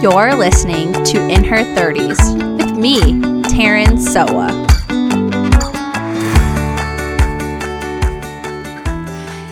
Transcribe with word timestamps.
You're 0.00 0.36
listening 0.36 0.92
to 0.92 1.28
In 1.28 1.42
Her 1.42 1.56
30s 1.56 2.56
with 2.56 2.78
me, 2.78 3.00
Taryn 3.50 3.98
Sowa. 3.98 4.46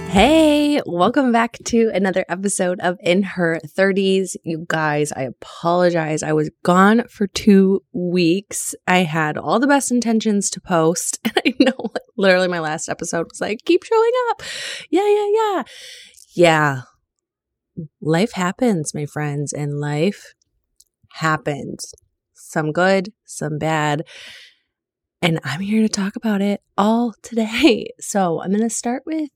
Hey, 0.08 0.80
welcome 0.86 1.32
back 1.32 1.58
to 1.64 1.90
another 1.92 2.24
episode 2.28 2.78
of 2.78 2.96
In 3.02 3.24
Her 3.24 3.58
30s. 3.76 4.36
You 4.44 4.64
guys, 4.68 5.10
I 5.10 5.22
apologize. 5.22 6.22
I 6.22 6.32
was 6.32 6.52
gone 6.62 7.08
for 7.08 7.26
two 7.26 7.82
weeks. 7.92 8.76
I 8.86 8.98
had 8.98 9.36
all 9.36 9.58
the 9.58 9.66
best 9.66 9.90
intentions 9.90 10.48
to 10.50 10.60
post, 10.60 11.18
and 11.24 11.34
I 11.44 11.54
know 11.58 11.90
literally 12.16 12.46
my 12.46 12.60
last 12.60 12.88
episode 12.88 13.26
was 13.28 13.40
like, 13.40 13.64
keep 13.64 13.82
showing 13.82 14.12
up. 14.30 14.42
Yeah, 14.90 15.08
yeah, 15.08 15.26
yeah. 15.34 15.62
Yeah. 16.36 16.82
Life 18.00 18.32
happens, 18.32 18.94
my 18.94 19.04
friends, 19.04 19.52
and 19.52 19.78
life 19.80 20.35
happens. 21.16 21.94
Some 22.34 22.72
good, 22.72 23.12
some 23.24 23.58
bad. 23.58 24.02
And 25.22 25.40
I'm 25.44 25.60
here 25.60 25.82
to 25.82 25.88
talk 25.88 26.16
about 26.16 26.42
it 26.42 26.60
all 26.76 27.14
today. 27.22 27.90
So 28.00 28.40
I'm 28.42 28.50
going 28.50 28.62
to 28.62 28.70
start 28.70 29.02
with 29.06 29.30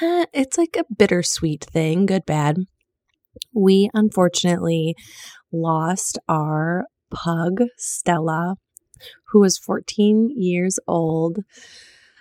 uh, 0.00 0.26
it's 0.32 0.58
like 0.58 0.76
a 0.76 0.94
bittersweet 0.94 1.64
thing, 1.64 2.06
good, 2.06 2.24
bad. 2.26 2.58
We 3.54 3.90
unfortunately 3.94 4.94
lost 5.52 6.18
our 6.28 6.86
pug, 7.10 7.62
Stella, 7.76 8.56
who 9.28 9.40
was 9.40 9.58
14 9.58 10.32
years 10.34 10.78
old 10.86 11.38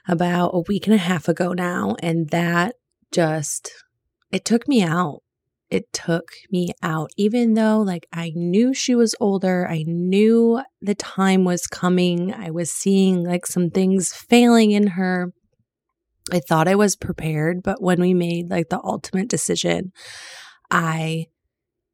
about 0.08 0.52
a 0.54 0.64
week 0.68 0.88
and 0.88 0.94
a 0.94 1.00
half 1.00 1.28
ago 1.28 1.54
now. 1.54 1.96
And 2.02 2.30
that 2.30 2.76
just, 3.12 3.72
it 4.32 4.46
took 4.46 4.68
me 4.68 4.84
out. 4.84 5.22
It 5.72 5.92
took 5.94 6.34
me 6.52 6.74
out, 6.84 7.12
even 7.16 7.54
though, 7.54 7.80
like, 7.80 8.06
I 8.12 8.34
knew 8.36 8.74
she 8.74 8.94
was 8.94 9.16
older. 9.22 9.66
I 9.68 9.84
knew 9.88 10.62
the 10.82 10.96
time 10.96 11.46
was 11.46 11.66
coming. 11.66 12.34
I 12.34 12.52
was 12.52 12.70
seeing, 12.70 13.24
like, 13.24 13.48
some 13.48 13.70
things 13.70 14.14
failing 14.14 14.72
in 14.72 14.88
her. 14.88 15.32
I 16.32 16.40
thought 16.40 16.68
I 16.68 16.76
was 16.76 16.96
prepared, 16.96 17.64
but 17.64 17.82
when 17.82 18.00
we 18.02 18.14
made 18.14 18.50
like 18.50 18.70
the 18.70 18.82
ultimate 18.84 19.30
decision, 19.30 19.92
I 20.70 21.28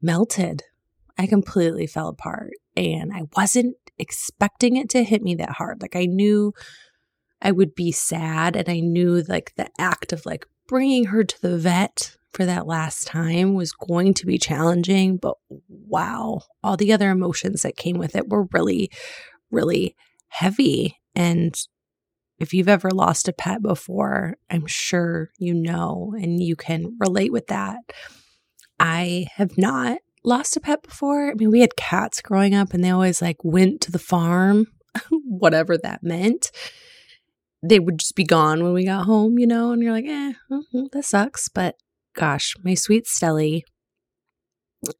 melted. 0.01 0.63
I 1.17 1.27
completely 1.27 1.87
fell 1.87 2.09
apart 2.09 2.51
and 2.75 3.11
I 3.13 3.23
wasn't 3.35 3.75
expecting 3.97 4.75
it 4.75 4.89
to 4.89 5.03
hit 5.03 5.23
me 5.23 5.35
that 5.35 5.51
hard. 5.51 5.81
Like 5.81 5.95
I 5.95 6.05
knew 6.05 6.53
I 7.41 7.51
would 7.51 7.73
be 7.73 7.91
sad 7.91 8.55
and 8.55 8.69
I 8.69 8.79
knew 8.79 9.23
like 9.27 9.53
the 9.55 9.69
act 9.79 10.13
of 10.13 10.25
like 10.25 10.45
bringing 10.67 11.05
her 11.05 11.23
to 11.23 11.41
the 11.41 11.57
vet 11.57 12.15
for 12.37 12.45
that 12.45 12.67
last 12.67 13.07
time 13.07 13.55
was 13.55 13.71
going 13.71 14.13
to 14.13 14.27
be 14.27 14.37
challenging, 14.37 15.17
but 15.17 15.37
wow, 15.67 16.41
all 16.63 16.77
the 16.77 16.93
other 16.93 17.09
emotions 17.09 17.63
that 17.63 17.75
came 17.75 17.97
with 17.97 18.15
it 18.15 18.29
were 18.29 18.47
really 18.53 18.91
really 19.49 19.95
heavy 20.29 20.97
and 21.15 21.55
if 22.37 22.53
you've 22.53 22.69
ever 22.69 22.91
lost 22.91 23.27
a 23.27 23.33
pet 23.33 23.63
before, 23.63 24.37
I'm 24.51 24.67
sure 24.67 25.31
you 25.39 25.55
know 25.55 26.13
and 26.15 26.39
you 26.41 26.55
can 26.55 26.95
relate 26.99 27.31
with 27.31 27.47
that. 27.47 27.79
I 28.79 29.25
have 29.37 29.57
not 29.57 29.97
lost 30.23 30.55
a 30.55 30.59
pet 30.59 30.83
before. 30.83 31.31
I 31.31 31.33
mean, 31.33 31.49
we 31.49 31.61
had 31.61 31.75
cats 31.75 32.21
growing 32.21 32.53
up 32.53 32.75
and 32.75 32.83
they 32.83 32.91
always 32.91 33.23
like 33.23 33.43
went 33.43 33.81
to 33.81 33.91
the 33.91 33.97
farm, 33.97 34.67
whatever 35.09 35.79
that 35.79 36.03
meant. 36.03 36.51
They 37.63 37.79
would 37.79 37.97
just 37.97 38.15
be 38.15 38.23
gone 38.23 38.63
when 38.63 38.73
we 38.73 38.85
got 38.85 39.05
home, 39.05 39.39
you 39.39 39.47
know, 39.47 39.71
and 39.71 39.81
you're 39.81 39.93
like, 39.93 40.05
eh, 40.05 40.33
mm-hmm, 40.51 40.83
that 40.91 41.05
sucks. 41.05 41.49
But 41.49 41.75
gosh, 42.17 42.55
my 42.63 42.73
sweet 42.73 43.05
Stelly 43.05 43.61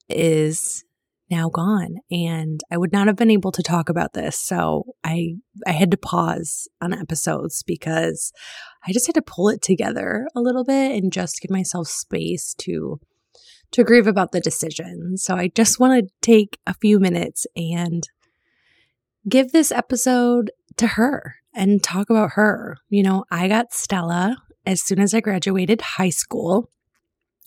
is 0.08 0.84
now 1.30 1.50
gone 1.50 1.98
and 2.10 2.61
I 2.72 2.78
would 2.78 2.94
not 2.94 3.08
have 3.08 3.17
been 3.17 3.32
able 3.32 3.52
to 3.52 3.64
talk 3.64 3.89
about 3.89 4.14
this. 4.14 4.39
So 4.39 4.83
I 5.04 5.33
I 5.66 5.72
had 5.72 5.92
to 5.92 5.98
pause 5.98 6.70
on 6.82 6.94
episodes 6.94 7.64
because 7.64 8.32
I 8.88 8.94
just 8.94 9.08
had 9.08 9.16
to 9.16 9.22
pull 9.22 9.50
it 9.50 9.61
together 9.61 10.28
a 10.36 10.42
little 10.42 10.64
bit 10.64 10.95
and 10.95 11.11
just 11.11 11.42
give 11.42 11.52
myself 11.52 11.88
space 11.88 12.54
to 12.60 13.00
to 13.72 13.84
grieve 13.84 14.08
about 14.08 14.32
the 14.32 14.39
decision. 14.39 15.17
So 15.17 15.36
I 15.36 15.49
just 15.54 15.80
want 15.80 16.02
to 16.02 16.11
take 16.22 16.60
a 16.66 16.73
few 16.76 16.99
minutes 16.99 17.45
and 17.55 18.08
give 19.28 19.52
this 19.52 19.73
episode 19.73 20.52
to 20.78 20.88
her 20.88 21.36
and 21.54 21.84
talk 21.84 22.10
about 22.10 22.32
her. 22.36 22.78
You 22.89 23.04
know, 23.04 23.26
I 23.30 23.49
got 23.49 23.73
Stella 23.73 24.38
as 24.66 24.82
soon 24.82 24.99
as 24.99 25.14
I 25.14 25.20
graduated 25.20 25.82
high 25.82 26.11
school. 26.11 26.70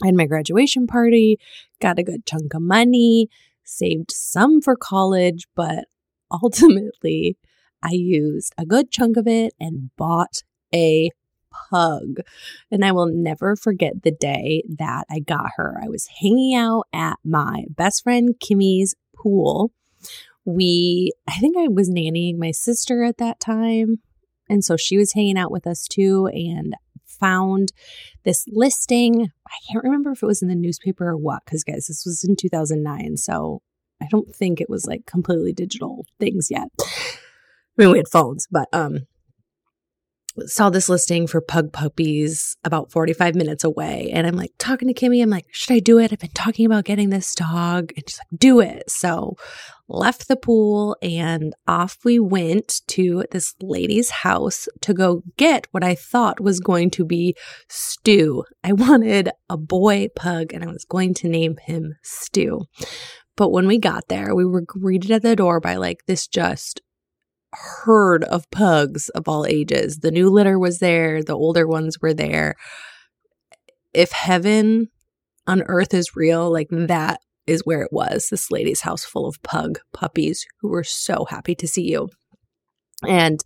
Had 0.04 0.14
my 0.14 0.26
graduation 0.26 0.86
party, 0.86 1.38
got 1.80 1.98
a 1.98 2.02
good 2.02 2.26
chunk 2.26 2.54
of 2.54 2.62
money, 2.62 3.28
saved 3.64 4.10
some 4.10 4.60
for 4.60 4.76
college, 4.76 5.46
but 5.54 5.84
ultimately 6.42 7.36
I 7.82 7.92
used 7.92 8.54
a 8.58 8.66
good 8.66 8.90
chunk 8.90 9.16
of 9.16 9.26
it 9.26 9.54
and 9.58 9.90
bought 9.96 10.42
a 10.74 11.10
pug. 11.50 12.20
And 12.70 12.84
I 12.84 12.92
will 12.92 13.06
never 13.06 13.56
forget 13.56 14.02
the 14.02 14.10
day 14.10 14.62
that 14.78 15.04
I 15.10 15.20
got 15.20 15.50
her. 15.56 15.80
I 15.82 15.88
was 15.88 16.08
hanging 16.20 16.54
out 16.54 16.84
at 16.92 17.18
my 17.24 17.64
best 17.70 18.02
friend 18.02 18.34
Kimmy's 18.40 18.94
pool. 19.16 19.72
We, 20.44 21.12
I 21.28 21.38
think 21.38 21.56
I 21.56 21.68
was 21.68 21.90
nannying 21.90 22.38
my 22.38 22.50
sister 22.50 23.02
at 23.02 23.18
that 23.18 23.40
time. 23.40 24.00
And 24.48 24.64
so 24.64 24.76
she 24.76 24.96
was 24.96 25.12
hanging 25.12 25.38
out 25.38 25.50
with 25.50 25.66
us 25.66 25.86
too. 25.86 26.26
And 26.32 26.74
found 27.20 27.72
this 28.24 28.44
listing. 28.48 29.30
I 29.46 29.56
can't 29.70 29.84
remember 29.84 30.12
if 30.12 30.22
it 30.22 30.26
was 30.26 30.42
in 30.42 30.48
the 30.48 30.54
newspaper 30.54 31.08
or 31.08 31.16
what, 31.16 31.44
because 31.44 31.62
guys, 31.62 31.86
this 31.86 32.04
was 32.04 32.24
in 32.24 32.34
2009. 32.36 33.16
So 33.18 33.62
I 34.02 34.06
don't 34.10 34.34
think 34.34 34.60
it 34.60 34.70
was 34.70 34.86
like 34.86 35.06
completely 35.06 35.52
digital 35.52 36.06
things 36.18 36.48
yet. 36.50 36.68
I 36.80 37.84
mean, 37.84 37.90
we 37.92 37.98
had 37.98 38.08
phones, 38.08 38.46
but 38.50 38.68
um, 38.72 39.06
saw 40.46 40.70
this 40.70 40.88
listing 40.88 41.26
for 41.26 41.40
pug 41.40 41.72
puppies 41.72 42.56
about 42.64 42.90
45 42.90 43.34
minutes 43.34 43.64
away. 43.64 44.10
And 44.12 44.26
I'm 44.26 44.36
like 44.36 44.52
talking 44.58 44.88
to 44.88 44.94
Kimmy. 44.94 45.22
I'm 45.22 45.30
like, 45.30 45.46
should 45.50 45.74
I 45.74 45.78
do 45.78 45.98
it? 45.98 46.12
I've 46.12 46.18
been 46.18 46.30
talking 46.30 46.66
about 46.66 46.84
getting 46.84 47.10
this 47.10 47.34
dog. 47.34 47.92
And 47.96 48.08
she's 48.08 48.18
like, 48.18 48.38
do 48.38 48.60
it. 48.60 48.90
So 48.90 49.36
left 49.88 50.28
the 50.28 50.36
pool 50.36 50.96
and 51.02 51.54
off 51.66 51.98
we 52.04 52.18
went 52.18 52.80
to 52.86 53.24
this 53.32 53.54
lady's 53.60 54.10
house 54.10 54.68
to 54.82 54.94
go 54.94 55.22
get 55.36 55.66
what 55.72 55.82
I 55.82 55.94
thought 55.94 56.40
was 56.40 56.60
going 56.60 56.90
to 56.90 57.04
be 57.04 57.34
Stew. 57.68 58.44
I 58.62 58.72
wanted 58.72 59.30
a 59.48 59.56
boy 59.56 60.08
pug 60.14 60.52
and 60.52 60.62
I 60.62 60.68
was 60.68 60.84
going 60.84 61.14
to 61.14 61.28
name 61.28 61.56
him 61.62 61.96
Stew. 62.02 62.66
But 63.36 63.50
when 63.50 63.66
we 63.66 63.78
got 63.78 64.08
there, 64.08 64.34
we 64.34 64.44
were 64.44 64.60
greeted 64.60 65.10
at 65.10 65.22
the 65.22 65.34
door 65.34 65.60
by 65.60 65.76
like 65.76 66.04
this 66.06 66.26
just 66.26 66.82
herd 67.52 68.24
of 68.24 68.50
pugs 68.50 69.08
of 69.10 69.28
all 69.28 69.46
ages. 69.46 69.98
The 69.98 70.10
new 70.10 70.30
litter 70.30 70.58
was 70.58 70.78
there, 70.78 71.22
the 71.22 71.36
older 71.36 71.66
ones 71.66 72.00
were 72.00 72.14
there. 72.14 72.54
If 73.92 74.12
heaven 74.12 74.88
on 75.46 75.62
earth 75.62 75.94
is 75.94 76.16
real, 76.16 76.50
like 76.50 76.68
that 76.70 77.20
is 77.46 77.62
where 77.64 77.82
it 77.82 77.92
was. 77.92 78.28
This 78.30 78.50
lady's 78.50 78.82
house 78.82 79.04
full 79.04 79.26
of 79.26 79.42
pug 79.42 79.80
puppies 79.92 80.46
who 80.60 80.68
were 80.68 80.84
so 80.84 81.26
happy 81.28 81.54
to 81.56 81.66
see 81.66 81.90
you. 81.90 82.08
And 83.06 83.40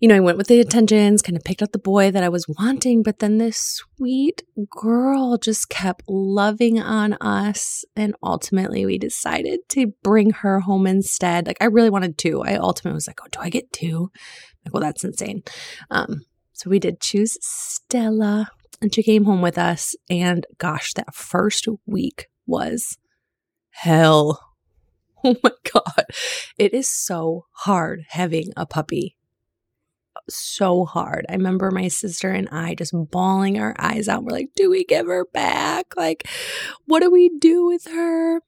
you 0.00 0.08
know, 0.08 0.16
I 0.16 0.20
went 0.20 0.38
with 0.38 0.46
the 0.46 0.60
intentions, 0.60 1.20
kind 1.20 1.36
of 1.36 1.44
picked 1.44 1.60
out 1.60 1.72
the 1.72 1.78
boy 1.78 2.10
that 2.10 2.22
I 2.22 2.30
was 2.30 2.46
wanting, 2.48 3.02
but 3.02 3.18
then 3.18 3.36
this 3.36 3.58
sweet 3.58 4.42
girl 4.70 5.36
just 5.36 5.68
kept 5.68 6.04
loving 6.08 6.80
on 6.80 7.12
us. 7.20 7.84
And 7.94 8.14
ultimately, 8.22 8.86
we 8.86 8.96
decided 8.96 9.60
to 9.68 9.92
bring 10.02 10.30
her 10.30 10.60
home 10.60 10.86
instead. 10.86 11.46
Like, 11.46 11.58
I 11.60 11.66
really 11.66 11.90
wanted 11.90 12.16
two. 12.16 12.40
I 12.40 12.54
ultimately 12.54 12.94
was 12.94 13.06
like, 13.06 13.20
oh, 13.22 13.28
do 13.30 13.40
I 13.40 13.50
get 13.50 13.74
two? 13.74 14.10
Like, 14.64 14.72
well, 14.72 14.82
that's 14.82 15.04
insane. 15.04 15.42
Um, 15.90 16.22
so 16.54 16.70
we 16.70 16.78
did 16.78 17.00
choose 17.00 17.36
Stella, 17.42 18.50
and 18.80 18.94
she 18.94 19.02
came 19.02 19.24
home 19.24 19.42
with 19.42 19.58
us. 19.58 19.94
And 20.08 20.46
gosh, 20.56 20.94
that 20.94 21.14
first 21.14 21.68
week 21.86 22.28
was 22.46 22.96
hell. 23.70 24.40
Oh 25.22 25.36
my 25.44 25.50
God. 25.70 26.06
It 26.56 26.72
is 26.72 26.88
so 26.88 27.44
hard 27.52 28.06
having 28.08 28.54
a 28.56 28.64
puppy 28.64 29.18
so 30.28 30.84
hard. 30.84 31.26
I 31.28 31.32
remember 31.32 31.70
my 31.70 31.88
sister 31.88 32.30
and 32.30 32.48
I 32.50 32.74
just 32.74 32.92
bawling 32.92 33.58
our 33.58 33.74
eyes 33.78 34.08
out. 34.08 34.24
We're 34.24 34.32
like, 34.32 34.50
do 34.54 34.70
we 34.70 34.84
give 34.84 35.06
her 35.06 35.26
back? 35.32 35.96
Like, 35.96 36.28
what 36.86 37.00
do 37.00 37.10
we 37.10 37.30
do 37.38 37.66
with 37.66 37.86
her? 37.86 38.40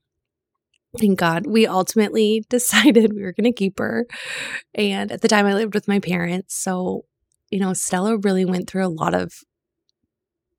Thank 0.99 1.19
God 1.19 1.47
we 1.47 1.67
ultimately 1.67 2.45
decided 2.51 3.13
we 3.13 3.23
were 3.23 3.33
going 3.33 3.51
to 3.51 3.53
keep 3.53 3.79
her. 3.79 4.07
And 4.75 5.11
at 5.11 5.23
the 5.23 5.29
time, 5.29 5.47
I 5.47 5.55
lived 5.55 5.75
with 5.75 5.89
my 5.89 5.99
parents. 5.99 6.63
So, 6.63 7.05
you 7.51 7.61
know, 7.61 7.73
Stella 7.73 8.19
really 8.19 8.45
went 8.45 8.69
through 8.69 8.87
a 8.87 8.89
lot 8.89 9.15
of 9.15 9.33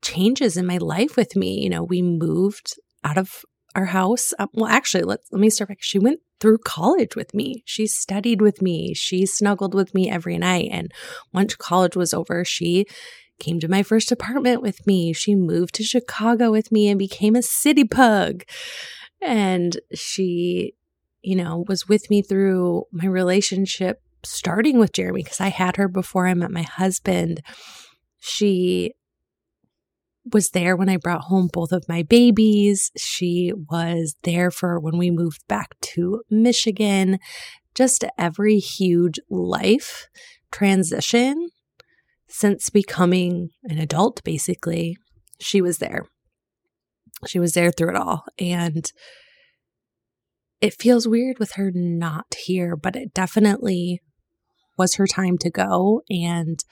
changes 0.02 0.58
in 0.58 0.66
my 0.66 0.78
life 0.78 1.16
with 1.16 1.36
me. 1.36 1.62
You 1.62 1.70
know, 1.70 1.84
we 1.84 2.02
moved 2.02 2.76
out 3.04 3.18
of 3.18 3.44
our 3.76 3.86
house. 3.86 4.34
Um, 4.40 4.50
well, 4.54 4.70
actually, 4.70 5.04
let 5.04 5.20
let 5.32 5.40
me 5.40 5.50
start 5.50 5.70
back. 5.70 5.78
She 5.82 6.00
went 6.00 6.20
through 6.44 6.58
college 6.58 7.16
with 7.16 7.34
me. 7.34 7.64
She 7.66 7.88
studied 7.88 8.42
with 8.42 8.62
me. 8.62 8.94
She 8.94 9.26
snuggled 9.26 9.74
with 9.74 9.96
me 9.96 10.12
every 10.12 10.38
night. 10.38 10.68
And 10.74 10.92
once 11.32 11.56
college 11.56 11.96
was 11.96 12.14
over, 12.14 12.44
she 12.44 12.86
came 13.40 13.62
to 13.62 13.70
my 13.70 13.82
first 13.82 14.12
apartment 14.12 14.62
with 14.62 14.86
me. 14.86 15.14
She 15.14 15.36
moved 15.36 15.74
to 15.76 15.84
Chicago 15.84 16.52
with 16.52 16.70
me 16.70 16.90
and 16.90 17.00
became 17.00 17.38
a 17.38 17.42
city 17.42 17.86
pug. 17.86 18.44
and 19.22 19.80
she, 19.96 20.74
you 21.22 21.38
know, 21.38 21.64
was 21.70 21.88
with 21.88 22.10
me 22.10 22.22
through 22.22 22.88
my 22.92 23.06
relationship 23.06 24.02
starting 24.24 24.80
with 24.80 24.92
Jeremy 24.92 25.24
because 25.24 25.40
I 25.40 25.48
had 25.48 25.78
her 25.78 25.88
before 25.88 26.28
I 26.28 26.34
met 26.34 26.52
my 26.52 26.64
husband. 26.64 27.42
She 28.20 28.96
was 30.32 30.52
there 30.52 30.76
when 30.76 30.90
I 30.90 30.98
brought 30.98 31.26
home 31.26 31.50
both 31.52 31.72
of 31.72 31.90
my 31.90 32.04
babies. 32.04 32.92
She 32.98 33.52
was 33.70 34.16
there 34.24 34.52
for 34.52 34.80
when 34.80 34.98
we 34.98 35.12
moved 35.12 35.46
back 35.48 35.80
to 35.82 36.22
Michigan. 36.30 37.20
Just 37.76 38.06
every 38.18 38.60
huge 38.60 39.20
life 39.30 40.08
transition 40.52 41.50
since 42.28 42.70
becoming 42.70 43.50
an 43.64 43.78
adult, 43.78 44.24
basically, 44.24 44.98
she 45.40 45.62
was 45.62 45.78
there. 45.80 46.06
She 47.28 47.40
was 47.40 47.54
there 47.54 47.72
through 47.72 47.90
it 47.90 47.96
all. 47.96 48.24
And 48.40 48.92
it 50.62 50.74
feels 50.74 51.08
weird 51.08 51.40
with 51.40 51.54
her 51.54 51.72
not 51.74 52.36
here, 52.46 52.76
but 52.76 52.96
it 52.96 53.14
definitely 53.14 54.02
was 54.78 54.96
her 54.96 55.06
time 55.06 55.38
to 55.40 55.50
go. 55.50 56.02
And 56.10 56.64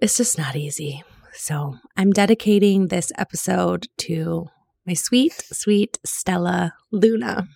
it's 0.00 0.16
just 0.16 0.38
not 0.38 0.56
easy. 0.56 1.02
So 1.36 1.76
I'm 1.96 2.12
dedicating 2.12 2.88
this 2.88 3.12
episode 3.18 3.88
to 3.98 4.46
my 4.86 4.94
sweet, 4.94 5.34
sweet 5.52 5.98
Stella 6.04 6.74
Luna. 6.90 7.46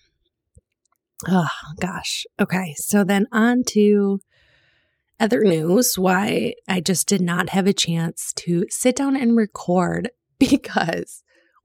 Oh, 1.26 1.48
gosh. 1.80 2.26
Okay. 2.38 2.74
So 2.76 3.04
then 3.04 3.26
on 3.32 3.64
to 3.68 4.20
other 5.18 5.40
news 5.40 5.98
why 5.98 6.54
I 6.68 6.80
just 6.80 7.08
did 7.08 7.20
not 7.22 7.50
have 7.50 7.66
a 7.66 7.72
chance 7.72 8.32
to 8.36 8.66
sit 8.68 8.96
down 8.96 9.16
and 9.16 9.36
record 9.36 10.10
because 10.38 11.22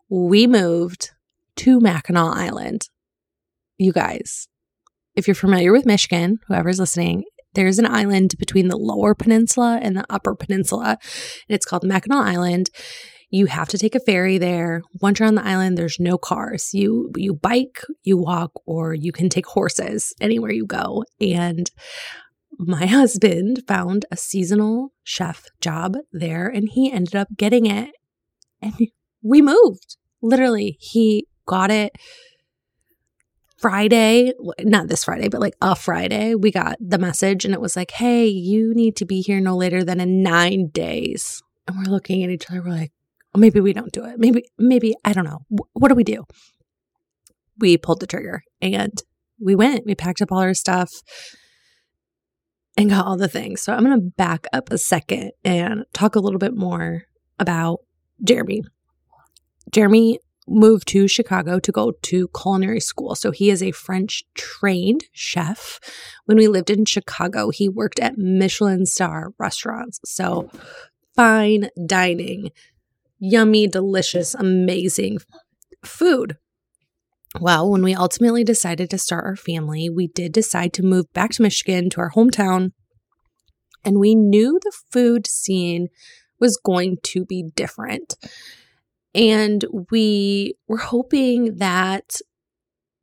we 0.09 0.47
moved 0.47 1.11
to 1.57 1.79
Mackinac 1.79 2.35
Island. 2.37 2.89
You 3.77 3.91
guys, 3.91 4.47
if 5.15 5.27
you're 5.27 5.35
familiar 5.35 5.73
with 5.73 5.85
Michigan, 5.85 6.39
whoever's 6.47 6.79
listening, 6.79 7.23
there's 7.55 7.79
an 7.79 7.85
island 7.85 8.35
between 8.37 8.67
the 8.67 8.77
lower 8.77 9.15
peninsula 9.15 9.79
and 9.81 9.97
the 9.97 10.05
upper 10.09 10.35
peninsula, 10.35 10.97
and 11.49 11.55
it's 11.55 11.65
called 11.65 11.83
Mackinac 11.83 12.25
Island. 12.25 12.69
You 13.29 13.47
have 13.47 13.69
to 13.69 13.77
take 13.77 13.95
a 13.95 13.99
ferry 13.99 14.37
there. 14.37 14.83
Once 15.01 15.19
you're 15.19 15.27
on 15.27 15.35
the 15.35 15.45
island, 15.45 15.77
there's 15.77 15.99
no 15.99 16.17
cars. 16.17 16.69
You 16.73 17.11
you 17.17 17.33
bike, 17.33 17.81
you 18.03 18.17
walk, 18.17 18.51
or 18.65 18.93
you 18.93 19.11
can 19.11 19.29
take 19.29 19.47
horses 19.47 20.13
anywhere 20.21 20.51
you 20.51 20.65
go. 20.65 21.03
And 21.19 21.69
my 22.57 22.85
husband 22.99 23.63
found 23.67 24.05
a 24.11 24.17
seasonal 24.17 24.93
chef 25.03 25.45
job 25.59 25.97
there, 26.11 26.47
and 26.47 26.69
he 26.69 26.91
ended 26.91 27.15
up 27.15 27.29
getting 27.35 27.65
it. 27.65 27.91
And 28.61 28.73
we 29.21 29.41
moved. 29.41 29.97
Literally, 30.21 30.77
he 30.79 31.27
got 31.45 31.71
it 31.71 31.95
Friday, 33.65 34.31
not 34.59 34.89
this 34.89 35.05
Friday, 35.05 35.27
but 35.27 35.41
like 35.41 35.55
a 35.59 35.75
Friday, 35.75 36.35
we 36.35 36.51
got 36.51 36.77
the 36.79 36.99
message 36.99 37.45
and 37.45 37.53
it 37.55 37.59
was 37.59 37.75
like, 37.75 37.89
hey, 37.89 38.27
you 38.27 38.75
need 38.75 38.95
to 38.97 39.05
be 39.05 39.21
here 39.21 39.41
no 39.41 39.57
later 39.57 39.83
than 39.83 39.99
in 39.99 40.21
nine 40.21 40.69
days. 40.71 41.41
And 41.67 41.75
we're 41.75 41.91
looking 41.91 42.23
at 42.23 42.29
each 42.29 42.47
other, 42.47 42.61
we're 42.61 42.69
like, 42.69 42.91
oh, 43.33 43.39
maybe 43.39 43.59
we 43.59 43.73
don't 43.73 43.91
do 43.91 44.05
it. 44.05 44.19
Maybe, 44.19 44.43
maybe, 44.59 44.93
I 45.03 45.13
don't 45.13 45.23
know. 45.23 45.39
what 45.73 45.89
do 45.89 45.95
we 45.95 46.03
do? 46.03 46.25
We 47.57 47.75
pulled 47.75 48.01
the 48.01 48.05
trigger 48.05 48.43
and 48.61 48.93
we 49.41 49.55
went. 49.55 49.87
We 49.87 49.95
packed 49.95 50.21
up 50.21 50.31
all 50.31 50.41
our 50.41 50.53
stuff 50.53 50.91
and 52.77 52.91
got 52.91 53.07
all 53.07 53.17
the 53.17 53.27
things. 53.27 53.63
So 53.63 53.73
I'm 53.73 53.83
going 53.83 53.99
to 53.99 54.11
back 54.15 54.45
up 54.53 54.71
a 54.71 54.77
second 54.77 55.31
and 55.43 55.85
talk 55.91 56.15
a 56.15 56.19
little 56.19 56.37
bit 56.37 56.55
more 56.55 57.05
about 57.39 57.79
Jeremy. 58.23 58.61
Jeremy 59.71 60.19
moved 60.47 60.87
to 60.89 61.07
Chicago 61.07 61.59
to 61.59 61.71
go 61.71 61.91
to 62.03 62.29
culinary 62.39 62.79
school. 62.79 63.15
So 63.15 63.31
he 63.31 63.49
is 63.49 63.63
a 63.63 63.71
French 63.71 64.23
trained 64.35 65.05
chef. 65.11 65.79
When 66.25 66.37
we 66.37 66.47
lived 66.47 66.69
in 66.69 66.85
Chicago, 66.85 67.49
he 67.49 67.67
worked 67.67 67.99
at 67.99 68.17
Michelin 68.17 68.85
star 68.85 69.33
restaurants. 69.37 69.99
So 70.05 70.49
fine 71.15 71.69
dining, 71.85 72.51
yummy, 73.19 73.67
delicious, 73.67 74.35
amazing 74.35 75.19
food. 75.83 76.37
Well, 77.39 77.69
when 77.69 77.83
we 77.83 77.93
ultimately 77.93 78.43
decided 78.43 78.89
to 78.91 78.97
start 78.97 79.25
our 79.25 79.35
family, 79.35 79.89
we 79.89 80.07
did 80.07 80.31
decide 80.31 80.73
to 80.73 80.83
move 80.83 81.11
back 81.11 81.31
to 81.31 81.41
Michigan 81.41 81.89
to 81.91 82.01
our 82.01 82.11
hometown. 82.11 82.71
And 83.83 83.99
we 83.99 84.15
knew 84.15 84.59
the 84.63 84.71
food 84.91 85.27
scene 85.27 85.89
was 86.39 86.57
going 86.57 86.97
to 87.03 87.25
be 87.25 87.43
different. 87.55 88.15
And 89.15 89.63
we 89.89 90.55
were 90.67 90.77
hoping 90.77 91.55
that 91.55 92.17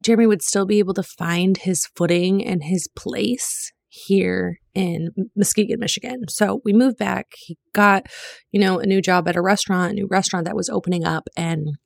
Jeremy 0.02 0.26
would 0.26 0.42
still 0.42 0.66
be 0.66 0.78
able 0.78 0.94
to 0.94 1.02
find 1.02 1.56
his 1.56 1.86
footing 1.86 2.44
and 2.44 2.62
his 2.62 2.86
place 2.88 3.72
here 3.88 4.60
in 4.74 5.10
Muskegon, 5.34 5.78
Michigan. 5.78 6.24
So 6.28 6.60
we 6.64 6.72
moved 6.72 6.98
back. 6.98 7.32
He 7.36 7.56
got, 7.72 8.06
you 8.50 8.60
know, 8.60 8.78
a 8.78 8.86
new 8.86 9.00
job 9.00 9.26
at 9.28 9.36
a 9.36 9.42
restaurant, 9.42 9.92
a 9.92 9.94
new 9.94 10.06
restaurant 10.06 10.44
that 10.44 10.56
was 10.56 10.68
opening 10.68 11.04
up. 11.04 11.28
And 11.36 11.76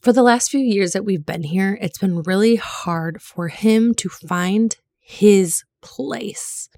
for 0.00 0.12
the 0.12 0.22
last 0.22 0.50
few 0.50 0.60
years 0.60 0.92
that 0.92 1.04
we've 1.04 1.26
been 1.26 1.42
here, 1.44 1.78
it's 1.80 1.98
been 1.98 2.22
really 2.22 2.56
hard 2.56 3.22
for 3.22 3.48
him 3.48 3.94
to 3.94 4.08
find 4.08 4.76
his 4.98 5.64
place. 5.80 6.68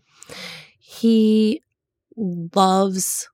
He 0.78 1.62
loves 2.16 3.28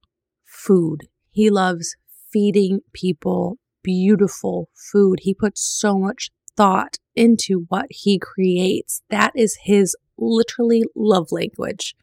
food. 0.45 1.09
He 1.37 1.51
loves 1.51 1.97
feeding 2.33 2.81
people 2.95 3.59
beautiful 3.83 4.71
food. 4.91 5.19
He 5.21 5.35
puts 5.35 5.61
so 5.61 5.99
much 5.99 6.31
thought 6.57 6.97
into 7.15 7.67
what 7.69 7.85
he 7.91 8.19
creates. 8.19 9.03
That 9.11 9.33
is 9.37 9.59
his 9.65 9.95
literally 10.17 10.85
love 10.97 11.31
language. 11.31 11.95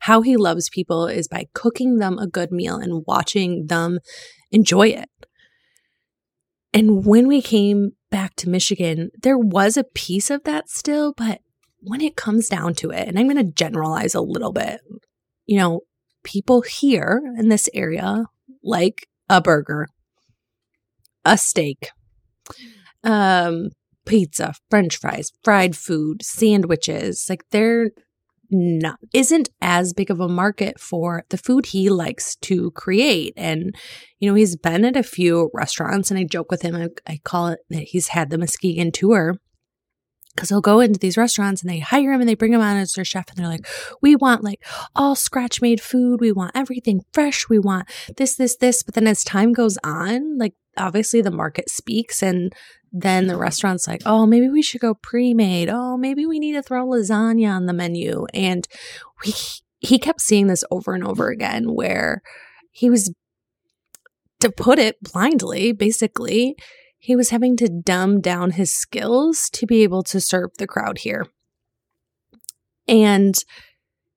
How 0.00 0.22
he 0.22 0.36
loves 0.36 0.68
people 0.68 1.06
is 1.06 1.28
by 1.28 1.46
cooking 1.54 1.98
them 1.98 2.18
a 2.18 2.26
good 2.26 2.50
meal 2.50 2.74
and 2.76 3.04
watching 3.06 3.68
them 3.68 4.00
enjoy 4.50 4.88
it. 4.88 5.08
And 6.74 7.06
when 7.06 7.28
we 7.28 7.40
came 7.40 7.92
back 8.10 8.34
to 8.38 8.48
Michigan, 8.48 9.12
there 9.22 9.38
was 9.38 9.76
a 9.76 9.84
piece 9.84 10.28
of 10.28 10.42
that 10.42 10.68
still, 10.68 11.14
but 11.16 11.38
when 11.78 12.00
it 12.00 12.16
comes 12.16 12.48
down 12.48 12.74
to 12.74 12.90
it, 12.90 13.06
and 13.06 13.16
I'm 13.16 13.28
going 13.28 13.36
to 13.36 13.52
generalize 13.52 14.16
a 14.16 14.20
little 14.20 14.52
bit, 14.52 14.80
you 15.46 15.56
know, 15.56 15.82
people 16.24 16.62
here 16.62 17.22
in 17.38 17.48
this 17.48 17.68
area 17.72 18.24
like 18.62 19.06
a 19.28 19.40
burger, 19.40 19.88
a 21.24 21.36
steak, 21.38 21.90
um, 23.04 23.70
pizza, 24.06 24.54
french 24.70 24.96
fries, 24.96 25.30
fried 25.42 25.76
food, 25.76 26.22
sandwiches. 26.22 27.26
Like 27.28 27.44
there 27.50 27.90
not 28.52 28.98
isn't 29.14 29.48
as 29.62 29.94
big 29.94 30.10
of 30.10 30.20
a 30.20 30.28
market 30.28 30.78
for 30.78 31.24
the 31.30 31.38
food 31.38 31.66
he 31.66 31.88
likes 31.88 32.36
to 32.36 32.70
create. 32.72 33.32
And, 33.36 33.74
you 34.20 34.28
know, 34.28 34.34
he's 34.34 34.56
been 34.56 34.84
at 34.84 34.96
a 34.96 35.02
few 35.02 35.50
restaurants 35.54 36.10
and 36.10 36.20
I 36.20 36.24
joke 36.24 36.50
with 36.50 36.62
him, 36.62 36.76
I, 36.76 36.88
I 37.06 37.20
call 37.24 37.48
it 37.48 37.60
that 37.70 37.84
he's 37.84 38.08
had 38.08 38.30
the 38.30 38.38
Muskegon 38.38 38.92
tour 38.92 39.36
because 40.34 40.48
he'll 40.48 40.60
go 40.60 40.80
into 40.80 40.98
these 40.98 41.16
restaurants 41.16 41.62
and 41.62 41.70
they 41.70 41.78
hire 41.78 42.12
him 42.12 42.20
and 42.20 42.28
they 42.28 42.34
bring 42.34 42.52
him 42.52 42.60
on 42.60 42.76
as 42.76 42.92
their 42.92 43.04
chef 43.04 43.28
and 43.28 43.38
they're 43.38 43.48
like, 43.48 43.66
we 44.00 44.16
want 44.16 44.42
like 44.42 44.64
all 44.94 45.14
scratch 45.14 45.60
made 45.60 45.80
food. 45.80 46.20
We 46.20 46.32
want 46.32 46.52
everything 46.54 47.02
fresh. 47.12 47.48
We 47.48 47.58
want 47.58 47.88
this, 48.16 48.36
this, 48.36 48.56
this. 48.56 48.82
But 48.82 48.94
then 48.94 49.06
as 49.06 49.24
time 49.24 49.52
goes 49.52 49.78
on, 49.84 50.38
like 50.38 50.54
obviously 50.78 51.20
the 51.20 51.30
market 51.30 51.68
speaks 51.68 52.22
and 52.22 52.52
then 52.92 53.26
the 53.26 53.36
restaurant's 53.36 53.86
like, 53.86 54.02
oh, 54.06 54.26
maybe 54.26 54.48
we 54.48 54.62
should 54.62 54.80
go 54.80 54.94
pre 54.94 55.34
made. 55.34 55.68
Oh, 55.70 55.96
maybe 55.96 56.26
we 56.26 56.38
need 56.38 56.52
to 56.52 56.62
throw 56.62 56.86
lasagna 56.86 57.54
on 57.54 57.66
the 57.66 57.72
menu. 57.72 58.26
And 58.34 58.66
we, 59.24 59.32
he 59.80 59.98
kept 59.98 60.20
seeing 60.20 60.46
this 60.46 60.64
over 60.70 60.94
and 60.94 61.04
over 61.04 61.28
again 61.28 61.74
where 61.74 62.22
he 62.70 62.88
was, 62.88 63.12
to 64.40 64.50
put 64.50 64.78
it 64.78 64.96
blindly, 65.00 65.72
basically, 65.72 66.56
he 67.02 67.16
was 67.16 67.30
having 67.30 67.56
to 67.56 67.68
dumb 67.68 68.20
down 68.20 68.52
his 68.52 68.72
skills 68.72 69.50
to 69.50 69.66
be 69.66 69.82
able 69.82 70.04
to 70.04 70.20
serve 70.20 70.50
the 70.58 70.68
crowd 70.68 70.98
here. 70.98 71.26
And 72.86 73.34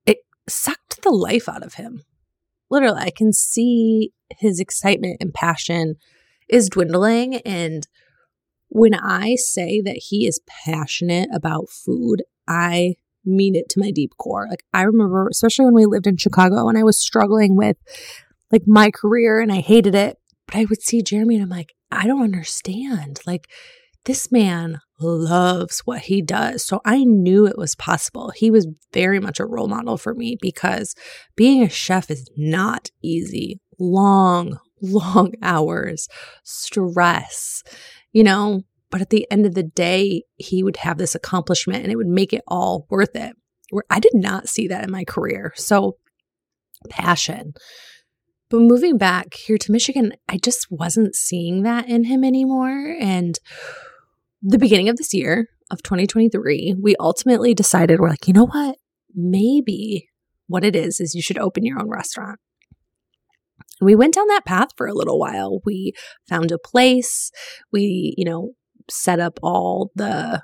it 0.05 0.19
sucked 0.47 1.01
the 1.01 1.09
life 1.09 1.49
out 1.49 1.65
of 1.65 1.73
him. 1.73 2.03
Literally, 2.69 3.01
I 3.01 3.09
can 3.09 3.33
see 3.33 4.11
his 4.37 4.59
excitement 4.59 5.17
and 5.19 5.33
passion 5.33 5.95
is 6.47 6.69
dwindling. 6.69 7.37
And 7.37 7.87
when 8.69 8.93
I 8.93 9.33
say 9.33 9.81
that 9.81 10.03
he 10.09 10.27
is 10.27 10.41
passionate 10.45 11.29
about 11.33 11.71
food, 11.71 12.21
I 12.47 12.97
mean 13.25 13.55
it 13.55 13.67
to 13.69 13.79
my 13.79 13.89
deep 13.89 14.11
core. 14.19 14.45
Like, 14.47 14.63
I 14.75 14.83
remember, 14.83 15.27
especially 15.27 15.65
when 15.65 15.73
we 15.73 15.87
lived 15.87 16.05
in 16.05 16.17
Chicago 16.17 16.69
and 16.69 16.77
I 16.77 16.83
was 16.83 17.01
struggling 17.01 17.55
with 17.55 17.77
like 18.51 18.67
my 18.67 18.91
career 18.91 19.39
and 19.39 19.51
I 19.51 19.61
hated 19.61 19.95
it, 19.95 20.19
but 20.45 20.57
I 20.57 20.65
would 20.65 20.83
see 20.83 21.01
Jeremy 21.01 21.37
and 21.37 21.43
I'm 21.43 21.49
like, 21.49 21.74
I 21.91 22.07
don't 22.07 22.23
understand. 22.23 23.21
Like, 23.25 23.47
this 24.05 24.31
man 24.31 24.79
loves 24.99 25.79
what 25.79 26.01
he 26.01 26.21
does. 26.21 26.63
So 26.63 26.79
I 26.85 27.03
knew 27.03 27.45
it 27.45 27.57
was 27.57 27.75
possible. 27.75 28.31
He 28.35 28.49
was 28.49 28.67
very 28.93 29.19
much 29.19 29.39
a 29.39 29.45
role 29.45 29.67
model 29.67 29.97
for 29.97 30.13
me 30.13 30.37
because 30.39 30.95
being 31.35 31.63
a 31.63 31.69
chef 31.69 32.09
is 32.09 32.29
not 32.37 32.91
easy. 33.01 33.59
Long, 33.79 34.59
long 34.81 35.33
hours, 35.41 36.07
stress, 36.43 37.63
you 38.13 38.23
know. 38.23 38.61
But 38.91 39.01
at 39.01 39.09
the 39.09 39.29
end 39.29 39.45
of 39.45 39.55
the 39.55 39.63
day, 39.63 40.23
he 40.37 40.63
would 40.63 40.77
have 40.77 40.97
this 40.97 41.15
accomplishment 41.15 41.83
and 41.83 41.91
it 41.91 41.97
would 41.97 42.07
make 42.07 42.31
it 42.31 42.43
all 42.47 42.85
worth 42.89 43.15
it. 43.15 43.35
Where 43.71 43.83
I 43.89 43.99
did 43.99 44.13
not 44.13 44.47
see 44.47 44.67
that 44.67 44.83
in 44.83 44.91
my 44.91 45.03
career. 45.03 45.51
So, 45.55 45.97
passion. 46.89 47.55
But 48.49 48.61
moving 48.61 48.97
back 48.97 49.33
here 49.33 49.57
to 49.57 49.71
Michigan, 49.71 50.13
I 50.29 50.37
just 50.37 50.67
wasn't 50.69 51.15
seeing 51.15 51.63
that 51.63 51.89
in 51.89 52.03
him 52.05 52.23
anymore. 52.23 52.95
And 52.99 53.39
the 54.41 54.59
beginning 54.59 54.89
of 54.89 54.97
this 54.97 55.13
year 55.13 55.47
of 55.71 55.81
2023, 55.81 56.75
we 56.79 56.95
ultimately 56.99 57.53
decided 57.53 57.99
we're 57.99 58.09
like, 58.09 58.27
you 58.27 58.33
know 58.33 58.45
what? 58.45 58.77
Maybe 59.15 60.09
what 60.47 60.63
it 60.63 60.75
is 60.75 60.99
is 60.99 61.15
you 61.15 61.21
should 61.21 61.39
open 61.39 61.65
your 61.65 61.79
own 61.79 61.89
restaurant. 61.89 62.39
And 63.79 63.85
we 63.85 63.95
went 63.95 64.13
down 64.13 64.27
that 64.27 64.45
path 64.45 64.69
for 64.77 64.87
a 64.87 64.93
little 64.93 65.19
while. 65.19 65.61
We 65.65 65.93
found 66.29 66.51
a 66.51 66.59
place. 66.59 67.31
We, 67.71 68.13
you 68.17 68.25
know, 68.25 68.51
set 68.89 69.19
up 69.19 69.39
all 69.41 69.91
the 69.95 70.41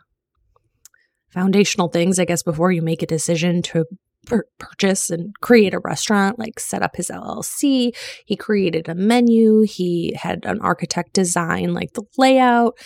foundational 1.29 1.87
things, 1.87 2.19
I 2.19 2.25
guess, 2.25 2.43
before 2.43 2.71
you 2.71 2.81
make 2.81 3.03
a 3.03 3.07
decision 3.07 3.61
to 3.63 3.85
purchase 4.25 5.09
and 5.09 5.33
create 5.41 5.73
a 5.73 5.79
restaurant, 5.79 6.37
like 6.37 6.59
set 6.59 6.81
up 6.81 6.95
his 6.95 7.09
LLC. 7.09 7.91
He 8.25 8.35
created 8.35 8.87
a 8.87 8.95
menu. 8.95 9.61
He 9.61 10.13
had 10.15 10.45
an 10.45 10.59
architect 10.61 11.13
design 11.13 11.73
like 11.73 11.93
the 11.93 12.03
layout. 12.17 12.77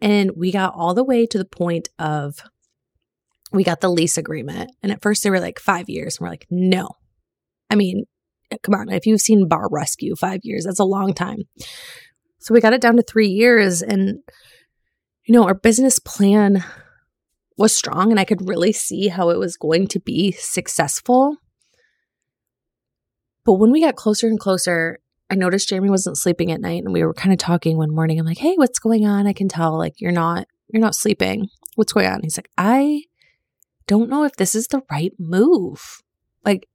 And 0.00 0.32
we 0.36 0.50
got 0.50 0.74
all 0.74 0.94
the 0.94 1.04
way 1.04 1.26
to 1.26 1.38
the 1.38 1.44
point 1.44 1.88
of 1.98 2.40
we 3.52 3.64
got 3.64 3.80
the 3.80 3.90
lease 3.90 4.16
agreement. 4.16 4.70
And 4.82 4.92
at 4.92 5.02
first 5.02 5.22
they 5.22 5.30
were 5.30 5.40
like 5.40 5.58
five 5.58 5.88
years. 5.88 6.16
And 6.16 6.24
we're 6.24 6.30
like, 6.30 6.46
no. 6.50 6.88
I 7.68 7.76
mean, 7.76 8.04
eh, 8.50 8.56
come 8.62 8.74
on, 8.74 8.88
if 8.90 9.06
you've 9.06 9.20
seen 9.20 9.48
Bar 9.48 9.68
Rescue, 9.70 10.14
five 10.16 10.40
years, 10.42 10.64
that's 10.64 10.80
a 10.80 10.84
long 10.84 11.14
time. 11.14 11.42
So 12.38 12.54
we 12.54 12.60
got 12.60 12.72
it 12.72 12.80
down 12.80 12.96
to 12.96 13.02
three 13.02 13.28
years. 13.28 13.82
And, 13.82 14.18
you 15.24 15.34
know, 15.34 15.44
our 15.44 15.54
business 15.54 15.98
plan 15.98 16.64
was 17.60 17.76
strong 17.76 18.10
and 18.10 18.18
I 18.18 18.24
could 18.24 18.48
really 18.48 18.72
see 18.72 19.08
how 19.08 19.28
it 19.28 19.38
was 19.38 19.58
going 19.58 19.86
to 19.88 20.00
be 20.00 20.32
successful. 20.32 21.36
But 23.44 23.54
when 23.54 23.70
we 23.70 23.82
got 23.82 23.96
closer 23.96 24.26
and 24.26 24.40
closer, 24.40 24.98
I 25.30 25.34
noticed 25.34 25.68
Jeremy 25.68 25.90
wasn't 25.90 26.16
sleeping 26.16 26.50
at 26.50 26.62
night 26.62 26.82
and 26.82 26.92
we 26.92 27.04
were 27.04 27.12
kind 27.12 27.32
of 27.32 27.38
talking 27.38 27.76
one 27.76 27.94
morning. 27.94 28.18
I'm 28.18 28.26
like, 28.26 28.38
"Hey, 28.38 28.54
what's 28.56 28.78
going 28.78 29.06
on? 29.06 29.26
I 29.26 29.34
can 29.34 29.46
tell 29.48 29.76
like 29.76 30.00
you're 30.00 30.10
not 30.10 30.46
you're 30.68 30.80
not 30.80 30.94
sleeping. 30.94 31.48
What's 31.76 31.92
going 31.92 32.06
on?" 32.06 32.20
He's 32.22 32.38
like, 32.38 32.50
"I 32.56 33.02
don't 33.86 34.08
know 34.08 34.24
if 34.24 34.36
this 34.36 34.54
is 34.54 34.66
the 34.68 34.82
right 34.90 35.12
move. 35.18 36.00
Like 36.44 36.66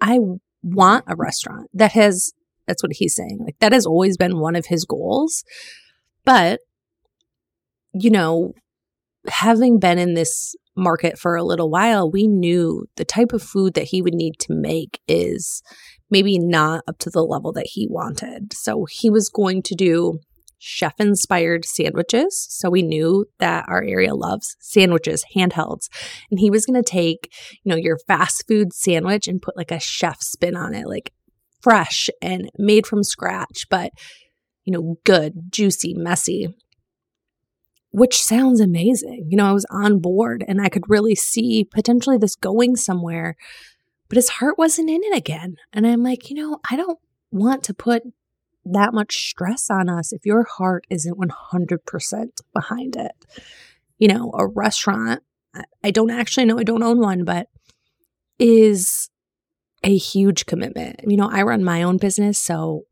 I 0.00 0.18
want 0.62 1.04
a 1.08 1.16
restaurant 1.16 1.70
that 1.72 1.92
has 1.92 2.32
that's 2.66 2.82
what 2.82 2.92
he's 2.92 3.14
saying. 3.14 3.38
Like 3.40 3.58
that 3.60 3.72
has 3.72 3.86
always 3.86 4.18
been 4.18 4.38
one 4.38 4.56
of 4.56 4.66
his 4.66 4.84
goals. 4.84 5.42
But 6.24 6.60
you 7.94 8.10
know, 8.10 8.52
having 9.28 9.78
been 9.78 9.98
in 9.98 10.14
this 10.14 10.54
market 10.76 11.18
for 11.18 11.36
a 11.36 11.44
little 11.44 11.70
while, 11.70 12.10
we 12.10 12.26
knew 12.26 12.86
the 12.96 13.04
type 13.04 13.32
of 13.32 13.42
food 13.42 13.74
that 13.74 13.84
he 13.84 14.02
would 14.02 14.14
need 14.14 14.38
to 14.40 14.52
make 14.52 15.00
is 15.06 15.62
maybe 16.10 16.38
not 16.38 16.82
up 16.86 16.98
to 16.98 17.10
the 17.10 17.22
level 17.22 17.52
that 17.52 17.68
he 17.72 17.86
wanted. 17.88 18.52
So 18.52 18.86
he 18.90 19.10
was 19.10 19.28
going 19.28 19.62
to 19.62 19.74
do 19.74 20.18
chef 20.58 20.94
inspired 20.98 21.64
sandwiches. 21.64 22.46
So 22.50 22.70
we 22.70 22.82
knew 22.82 23.26
that 23.38 23.66
our 23.68 23.82
area 23.82 24.14
loves 24.14 24.56
sandwiches, 24.60 25.24
handhelds. 25.36 25.88
And 26.30 26.40
he 26.40 26.50
was 26.50 26.64
going 26.64 26.82
to 26.82 26.90
take, 26.90 27.30
you 27.62 27.70
know, 27.70 27.76
your 27.76 27.98
fast 28.06 28.44
food 28.48 28.72
sandwich 28.72 29.28
and 29.28 29.42
put 29.42 29.56
like 29.56 29.70
a 29.70 29.80
chef 29.80 30.22
spin 30.22 30.56
on 30.56 30.74
it, 30.74 30.86
like 30.86 31.12
fresh 31.62 32.08
and 32.22 32.50
made 32.58 32.86
from 32.86 33.02
scratch, 33.02 33.66
but, 33.68 33.90
you 34.64 34.72
know, 34.72 34.96
good, 35.04 35.34
juicy, 35.50 35.94
messy 35.94 36.48
which 37.94 38.20
sounds 38.20 38.60
amazing. 38.60 39.28
You 39.30 39.36
know, 39.36 39.46
I 39.46 39.52
was 39.52 39.66
on 39.70 40.00
board 40.00 40.44
and 40.48 40.60
I 40.60 40.68
could 40.68 40.82
really 40.90 41.14
see 41.14 41.62
potentially 41.62 42.18
this 42.18 42.34
going 42.34 42.74
somewhere, 42.74 43.36
but 44.08 44.16
his 44.16 44.30
heart 44.30 44.58
wasn't 44.58 44.90
in 44.90 45.00
it 45.04 45.16
again. 45.16 45.58
And 45.72 45.86
I'm 45.86 46.02
like, 46.02 46.28
you 46.28 46.34
know, 46.34 46.58
I 46.68 46.74
don't 46.74 46.98
want 47.30 47.62
to 47.64 47.72
put 47.72 48.02
that 48.64 48.94
much 48.94 49.28
stress 49.28 49.70
on 49.70 49.88
us 49.88 50.12
if 50.12 50.26
your 50.26 50.42
heart 50.42 50.88
isn't 50.90 51.16
100% 51.16 52.26
behind 52.52 52.96
it. 52.96 53.12
You 53.98 54.08
know, 54.08 54.32
a 54.36 54.44
restaurant, 54.44 55.22
I 55.84 55.92
don't 55.92 56.10
actually 56.10 56.46
know, 56.46 56.58
I 56.58 56.64
don't 56.64 56.82
own 56.82 56.98
one, 56.98 57.22
but 57.22 57.46
is 58.40 59.08
a 59.84 59.96
huge 59.96 60.46
commitment. 60.46 60.98
You 61.06 61.16
know, 61.16 61.30
I 61.30 61.42
run 61.42 61.62
my 61.62 61.84
own 61.84 61.98
business, 61.98 62.40
so 62.40 62.86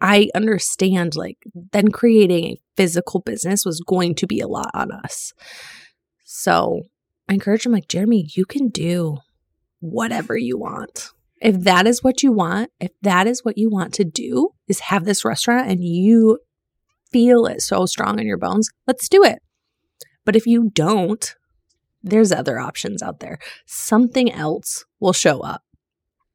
I 0.00 0.28
understand 0.34 1.16
like 1.16 1.38
then 1.72 1.88
creating 1.88 2.44
a 2.44 2.60
physical 2.76 3.20
business 3.20 3.64
was 3.64 3.80
going 3.80 4.14
to 4.16 4.26
be 4.26 4.40
a 4.40 4.48
lot 4.48 4.70
on 4.74 4.92
us. 4.92 5.32
So 6.24 6.82
I 7.28 7.34
encourage 7.34 7.66
him, 7.66 7.72
like, 7.72 7.88
Jeremy, 7.88 8.28
you 8.34 8.44
can 8.44 8.68
do 8.68 9.18
whatever 9.80 10.36
you 10.36 10.58
want. 10.58 11.10
If 11.40 11.60
that 11.60 11.86
is 11.86 12.02
what 12.02 12.22
you 12.22 12.32
want, 12.32 12.70
if 12.80 12.92
that 13.02 13.26
is 13.26 13.44
what 13.44 13.58
you 13.58 13.68
want 13.68 13.94
to 13.94 14.04
do, 14.04 14.50
is 14.68 14.80
have 14.80 15.04
this 15.04 15.24
restaurant 15.24 15.68
and 15.68 15.84
you 15.84 16.38
feel 17.10 17.46
it 17.46 17.62
so 17.62 17.86
strong 17.86 18.18
in 18.18 18.26
your 18.26 18.38
bones, 18.38 18.70
let's 18.86 19.08
do 19.08 19.22
it. 19.22 19.40
But 20.24 20.36
if 20.36 20.46
you 20.46 20.70
don't, 20.72 21.34
there's 22.02 22.32
other 22.32 22.58
options 22.58 23.02
out 23.02 23.20
there. 23.20 23.38
Something 23.66 24.32
else 24.32 24.84
will 25.00 25.12
show 25.12 25.40
up. 25.40 25.62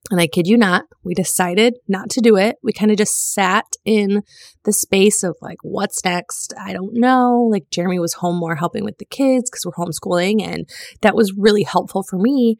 And 0.09 0.19
I 0.19 0.27
kid 0.27 0.47
you 0.47 0.57
not, 0.57 0.85
we 1.03 1.13
decided 1.13 1.77
not 1.87 2.09
to 2.11 2.21
do 2.21 2.35
it. 2.35 2.57
We 2.63 2.73
kind 2.73 2.91
of 2.91 2.97
just 2.97 3.33
sat 3.33 3.65
in 3.85 4.23
the 4.63 4.73
space 4.73 5.23
of 5.23 5.37
like, 5.41 5.59
what's 5.61 6.03
next? 6.03 6.53
I 6.59 6.73
don't 6.73 6.95
know. 6.95 7.47
Like, 7.49 7.69
Jeremy 7.69 7.99
was 7.99 8.13
home 8.13 8.35
more 8.35 8.55
helping 8.55 8.83
with 8.83 8.97
the 8.97 9.05
kids 9.05 9.49
because 9.49 9.65
we're 9.65 9.73
homeschooling, 9.73 10.41
and 10.41 10.67
that 11.01 11.15
was 11.15 11.33
really 11.37 11.63
helpful 11.63 12.03
for 12.03 12.17
me. 12.17 12.57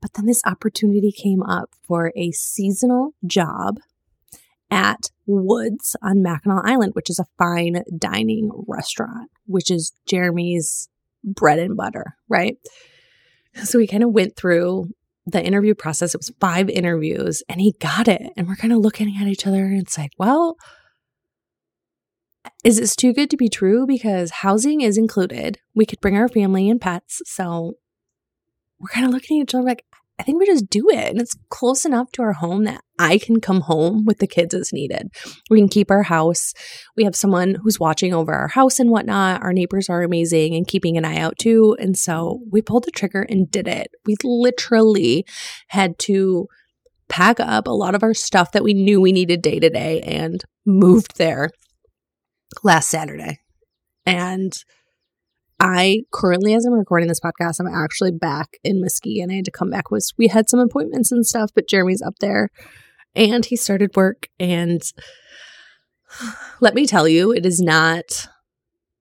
But 0.00 0.14
then 0.14 0.24
this 0.24 0.42
opportunity 0.46 1.12
came 1.12 1.42
up 1.42 1.70
for 1.82 2.12
a 2.16 2.32
seasonal 2.32 3.14
job 3.26 3.78
at 4.70 5.10
Woods 5.26 5.96
on 6.02 6.22
Mackinac 6.22 6.64
Island, 6.64 6.94
which 6.94 7.10
is 7.10 7.18
a 7.18 7.26
fine 7.38 7.82
dining 7.98 8.50
restaurant, 8.66 9.30
which 9.46 9.70
is 9.70 9.92
Jeremy's 10.06 10.88
bread 11.22 11.58
and 11.58 11.76
butter, 11.76 12.16
right? 12.28 12.56
So 13.64 13.78
we 13.78 13.86
kind 13.86 14.02
of 14.02 14.10
went 14.10 14.36
through 14.36 14.90
the 15.32 15.44
interview 15.44 15.74
process. 15.74 16.14
It 16.14 16.18
was 16.18 16.32
five 16.40 16.68
interviews 16.68 17.42
and 17.48 17.60
he 17.60 17.74
got 17.80 18.08
it. 18.08 18.22
And 18.36 18.48
we're 18.48 18.56
kind 18.56 18.72
of 18.72 18.80
looking 18.80 19.16
at 19.20 19.28
each 19.28 19.46
other 19.46 19.64
and 19.64 19.80
it's 19.80 19.98
like, 19.98 20.12
well, 20.18 20.56
is 22.64 22.78
this 22.78 22.96
too 22.96 23.12
good 23.12 23.30
to 23.30 23.36
be 23.36 23.48
true? 23.48 23.86
Because 23.86 24.30
housing 24.30 24.80
is 24.80 24.96
included. 24.98 25.58
We 25.74 25.86
could 25.86 26.00
bring 26.00 26.16
our 26.16 26.28
family 26.28 26.68
and 26.68 26.80
pets. 26.80 27.22
So 27.26 27.74
we're 28.78 28.88
kind 28.88 29.06
of 29.06 29.12
looking 29.12 29.40
at 29.40 29.44
each 29.44 29.54
other 29.54 29.64
like, 29.64 29.84
think 30.22 30.38
we 30.38 30.46
just 30.46 30.68
do 30.68 30.88
it. 30.90 31.10
And 31.10 31.20
it's 31.20 31.36
close 31.48 31.84
enough 31.84 32.10
to 32.12 32.22
our 32.22 32.32
home 32.32 32.64
that 32.64 32.82
I 32.98 33.18
can 33.18 33.40
come 33.40 33.62
home 33.62 34.04
with 34.04 34.18
the 34.18 34.26
kids 34.26 34.54
as 34.54 34.72
needed. 34.72 35.08
We 35.48 35.58
can 35.58 35.68
keep 35.68 35.90
our 35.90 36.02
house. 36.02 36.52
We 36.96 37.04
have 37.04 37.16
someone 37.16 37.56
who's 37.62 37.80
watching 37.80 38.12
over 38.12 38.32
our 38.32 38.48
house 38.48 38.78
and 38.78 38.90
whatnot. 38.90 39.42
Our 39.42 39.52
neighbors 39.52 39.88
are 39.88 40.02
amazing 40.02 40.54
and 40.54 40.66
keeping 40.66 40.96
an 40.96 41.04
eye 41.04 41.18
out 41.18 41.38
too. 41.38 41.76
And 41.78 41.96
so 41.96 42.40
we 42.50 42.62
pulled 42.62 42.84
the 42.84 42.90
trigger 42.90 43.22
and 43.22 43.50
did 43.50 43.68
it. 43.68 43.88
We 44.06 44.16
literally 44.22 45.24
had 45.68 45.98
to 46.00 46.46
pack 47.08 47.40
up 47.40 47.66
a 47.66 47.72
lot 47.72 47.94
of 47.94 48.02
our 48.02 48.14
stuff 48.14 48.52
that 48.52 48.64
we 48.64 48.74
knew 48.74 49.00
we 49.00 49.12
needed 49.12 49.42
day 49.42 49.58
to 49.58 49.68
day 49.68 50.00
and 50.02 50.44
moved 50.64 51.16
there 51.18 51.50
last 52.62 52.88
Saturday. 52.88 53.40
And 54.06 54.52
I 55.60 56.04
currently, 56.10 56.54
as 56.54 56.64
I'm 56.64 56.72
recording 56.72 57.08
this 57.08 57.20
podcast, 57.20 57.60
I'm 57.60 57.66
actually 57.66 58.12
back 58.12 58.56
in 58.64 58.80
Muskegon. 58.80 59.30
I 59.30 59.34
had 59.36 59.44
to 59.44 59.50
come 59.50 59.68
back. 59.68 59.90
Was 59.90 60.14
we 60.16 60.28
had 60.28 60.48
some 60.48 60.58
appointments 60.58 61.12
and 61.12 61.24
stuff, 61.26 61.50
but 61.54 61.68
Jeremy's 61.68 62.00
up 62.00 62.14
there, 62.20 62.48
and 63.14 63.44
he 63.44 63.56
started 63.56 63.94
work. 63.94 64.28
And 64.38 64.80
let 66.60 66.74
me 66.74 66.86
tell 66.86 67.06
you, 67.06 67.30
it 67.30 67.44
is 67.44 67.60
not, 67.60 68.26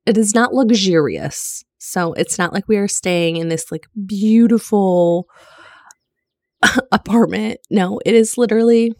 it 0.06 0.18
is 0.18 0.36
not 0.36 0.54
luxurious. 0.54 1.63
So 1.78 2.12
it's 2.13 2.38
not 2.38 2.51
like 2.51 2.68
we 2.68 2.75
are 2.75 2.89
staying 2.89 3.38
in 3.38 3.48
this 3.48 3.72
like 3.72 3.88
beautiful 4.06 5.28
apartment. 6.92 7.62
No, 7.72 8.01
it 8.06 8.13
is 8.13 8.38
literally 8.38 8.92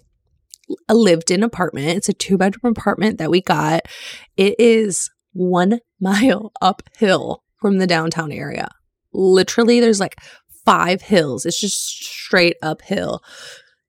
a 0.88 0.96
lived 0.96 1.30
in 1.30 1.44
apartment. 1.44 1.98
It's 1.98 2.08
a 2.08 2.14
two 2.14 2.38
bedroom 2.38 2.72
apartment 2.72 3.18
that 3.18 3.30
we 3.30 3.42
got. 3.42 3.82
It 4.38 4.56
is 4.60 5.12
one 5.34 5.80
mile 6.00 6.54
uphill 6.62 7.44
from 7.60 7.78
the 7.78 7.88
downtown 7.88 8.32
area. 8.32 8.70
Literally, 9.14 9.80
there's 9.80 10.00
like 10.00 10.16
five 10.66 11.02
hills. 11.02 11.46
It's 11.46 11.60
just 11.60 11.80
straight 11.80 12.58
uphill. 12.62 13.22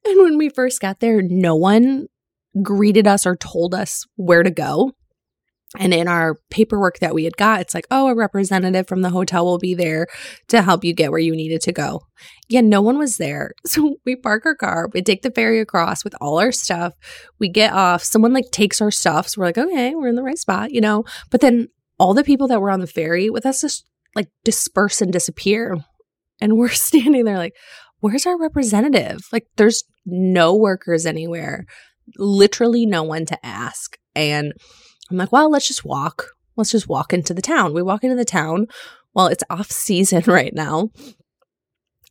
And 0.05 0.21
when 0.23 0.39
we 0.39 0.49
first 0.49 0.81
got 0.81 1.00
there, 1.00 1.21
no 1.23 1.55
one 1.55 2.07
greeted 2.62 3.07
us 3.07 3.27
or 3.27 3.37
told 3.37 3.75
us 3.75 4.05
where 4.17 4.43
to 4.43 4.50
go. 4.50 4.93
And 5.79 5.95
in 5.95 6.09
our 6.09 6.41
paperwork 6.50 6.99
that 6.99 7.15
we 7.15 7.23
had 7.25 7.37
got, 7.37 7.61
it's 7.61 7.75
like, 7.75 7.87
oh, 7.93 8.09
a 8.09 8.15
representative 8.15 8.89
from 8.89 9.03
the 9.03 9.11
hotel 9.11 9.45
will 9.45 9.59
be 9.59 9.75
there 9.75 10.09
to 10.49 10.62
help 10.62 10.83
you 10.83 10.93
get 10.93 11.12
where 11.12 11.21
you 11.21 11.33
needed 11.37 11.61
to 11.61 11.73
go. 11.73 12.00
Yeah, 12.49 12.62
no 12.62 12.83
one 12.83 12.99
was 12.99 13.19
there. 13.19 13.53
So 13.67 13.97
we 14.05 14.17
park 14.17 14.47
our 14.47 14.57
car, 14.57 14.89
we 14.93 15.00
take 15.00 15.23
the 15.23 15.31
ferry 15.31 15.61
across 15.61 16.03
with 16.03 16.15
all 16.21 16.41
our 16.41 16.50
stuff. 16.50 16.95
We 17.39 17.49
get 17.49 17.73
off. 17.73 18.03
Someone 18.03 18.33
like 18.33 18.50
takes 18.50 18.81
our 18.81 18.91
stuff. 18.91 19.29
So 19.29 19.41
we're 19.41 19.47
like, 19.47 19.59
okay, 19.59 19.95
we're 19.95 20.09
in 20.09 20.17
the 20.17 20.25
right 20.25 20.39
spot, 20.39 20.73
you 20.73 20.81
know? 20.81 21.05
But 21.31 21.41
then 21.41 21.69
all 22.00 22.14
the 22.14 22.25
people 22.25 22.49
that 22.49 22.61
were 22.62 22.71
on 22.71 22.80
the 22.80 22.87
ferry 22.87 23.28
with 23.28 23.45
us 23.45 23.61
just 23.61 23.85
like 24.16 24.28
disperse 24.42 25.02
and 25.02 25.12
disappear. 25.12 25.76
And 26.40 26.57
we're 26.57 26.69
standing 26.71 27.25
there 27.25 27.37
like, 27.37 27.54
where's 28.00 28.26
our 28.26 28.38
representative? 28.38 29.21
Like, 29.30 29.47
there's 29.57 29.85
no 30.07 30.57
workers 30.57 31.04
anywhere, 31.04 31.66
literally 32.16 32.87
no 32.87 33.02
one 33.02 33.26
to 33.26 33.47
ask. 33.47 33.99
And 34.16 34.54
I'm 35.11 35.19
like, 35.19 35.30
well, 35.30 35.50
let's 35.50 35.69
just 35.69 35.85
walk. 35.85 36.28
Let's 36.57 36.71
just 36.71 36.88
walk 36.88 37.12
into 37.12 37.35
the 37.35 37.42
town. 37.42 37.75
We 37.75 37.83
walk 37.83 38.02
into 38.02 38.16
the 38.16 38.25
town. 38.25 38.66
Well, 39.14 39.26
it's 39.26 39.45
off 39.50 39.71
season 39.71 40.23
right 40.26 40.54
now. 40.54 40.88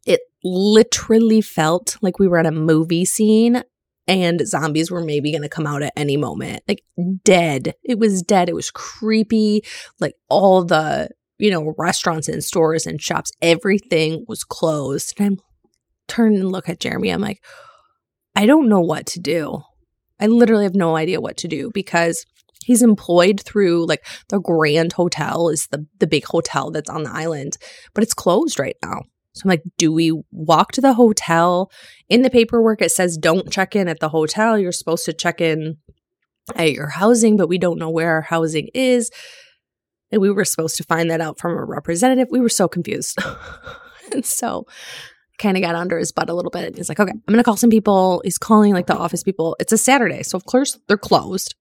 It 0.06 0.22
literally 0.44 1.42
felt 1.42 1.98
like 2.02 2.20
we 2.20 2.28
were 2.28 2.38
at 2.38 2.46
a 2.46 2.52
movie 2.52 3.06
scene 3.06 3.64
and 4.10 4.46
zombies 4.46 4.90
were 4.90 5.04
maybe 5.04 5.32
going 5.32 5.44
to 5.44 5.50
come 5.50 5.68
out 5.68 5.84
at 5.84 5.94
any 5.96 6.18
moment. 6.18 6.64
Like 6.68 6.84
dead. 7.24 7.76
It 7.84 8.00
was 8.00 8.24
dead. 8.24 8.50
It 8.50 8.56
was 8.56 8.72
creepy. 8.72 9.64
Like 10.00 10.16
all 10.30 10.66
the, 10.66 11.12
you 11.38 11.52
know, 11.52 11.76
restaurants 11.78 12.28
and 12.28 12.44
stores 12.44 12.88
and 12.88 13.00
shops, 13.00 13.32
everything 13.42 14.26
was 14.28 14.44
closed. 14.44 15.14
And 15.20 15.40
I'm 16.18 16.26
and 16.26 16.52
look 16.52 16.68
at 16.68 16.80
Jeremy. 16.80 17.12
I'm 17.12 17.22
like, 17.22 17.46
I 18.36 18.48
don't 18.48 18.68
know 18.68 18.82
what 18.82 19.06
to 19.08 19.20
do. 19.20 19.62
I 20.20 20.26
literally 20.26 20.64
have 20.64 20.76
no 20.76 20.96
idea 20.96 21.22
what 21.22 21.38
to 21.38 21.48
do 21.48 21.70
because 21.72 22.26
he's 22.66 22.82
employed 22.82 23.40
through 23.40 23.86
like 23.86 24.06
the 24.30 24.40
Grand 24.40 24.94
Hotel 24.94 25.50
is 25.50 25.68
the 25.68 25.86
the 26.00 26.08
big 26.08 26.26
hotel 26.26 26.72
that's 26.72 26.90
on 26.90 27.04
the 27.04 27.12
island, 27.12 27.58
but 27.94 28.04
it's 28.04 28.16
closed 28.16 28.60
right 28.60 28.76
now. 28.84 29.04
So 29.40 29.44
I'm 29.46 29.50
like, 29.50 29.64
do 29.78 29.92
we 29.94 30.12
walk 30.32 30.74
to 30.74 30.82
the 30.82 30.94
hotel? 30.94 31.72
In 32.10 32.24
the 32.24 32.30
paperwork 32.30 32.82
it 32.82 32.92
says 32.92 33.18
don't 33.18 33.50
check 33.50 33.76
in 33.76 33.88
at 33.88 34.02
the 34.02 34.10
hotel. 34.10 34.60
You're 34.60 34.74
supposed 34.74 35.06
to 35.06 35.14
check 35.14 35.40
in 35.40 35.78
at 36.56 36.74
your 36.74 36.90
housing, 36.90 37.38
but 37.38 37.48
we 37.48 37.58
don't 37.58 37.80
know 37.80 37.90
where 37.90 38.12
our 38.12 38.22
housing 38.22 38.70
is. 38.74 39.12
And 40.12 40.22
we 40.22 40.30
were 40.30 40.46
supposed 40.46 40.76
to 40.78 40.84
find 40.84 41.10
that 41.10 41.22
out 41.22 41.40
from 41.40 41.58
a 41.58 41.64
representative. 41.64 42.28
We 42.30 42.42
were 42.42 42.50
so 42.50 42.68
confused. 42.68 43.18
and 44.12 44.26
so 44.26 44.66
kind 45.38 45.56
of 45.56 45.64
got 45.64 45.76
under 45.76 45.98
his 45.98 46.12
butt 46.12 46.30
a 46.30 46.34
little 46.34 46.52
bit. 46.52 46.76
He's 46.76 46.90
like, 46.90 47.00
okay, 47.00 47.12
I'm 47.12 47.22
going 47.28 47.38
to 47.38 47.44
call 47.44 47.56
some 47.56 47.70
people. 47.70 48.22
He's 48.26 48.38
calling 48.38 48.74
like 48.74 48.88
the 48.88 48.98
office 48.98 49.24
people. 49.24 49.56
It's 49.60 49.72
a 49.72 49.78
Saturday. 49.78 50.24
So, 50.24 50.36
of 50.36 50.44
course, 50.44 50.78
they're 50.88 50.98
closed 50.98 51.56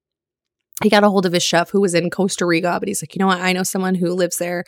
he 0.82 0.90
got 0.90 1.04
a 1.04 1.11
hold 1.11 1.26
of 1.26 1.32
his 1.32 1.42
chef 1.42 1.70
who 1.70 1.80
was 1.80 1.94
in 1.94 2.11
Costa 2.11 2.47
Rica, 2.47 2.76
but 2.78 2.88
he's 2.88 3.02
like, 3.02 3.14
you 3.14 3.18
know 3.18 3.26
what? 3.26 3.40
I 3.40 3.52
know 3.52 3.64
someone 3.64 3.97
who 3.97 4.12
lives 4.12 4.38
there 4.38 4.64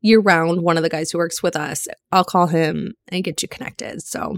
year 0.00 0.20
round, 0.20 0.62
one 0.62 0.76
of 0.76 0.82
the 0.82 0.88
guys 0.88 1.10
who 1.10 1.18
works 1.18 1.42
with 1.42 1.54
us. 1.54 1.86
I'll 2.10 2.24
call 2.24 2.46
him 2.46 2.94
and 3.08 3.24
get 3.24 3.42
you 3.42 3.48
connected. 3.48 4.02
So 4.02 4.36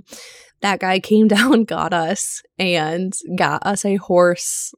that 0.62 0.80
guy 0.80 0.98
came 0.98 1.28
down, 1.28 1.64
got 1.64 1.92
us, 1.92 2.42
and 2.58 3.12
got 3.36 3.64
us 3.64 3.84
a 3.84 3.96
horse 3.96 4.72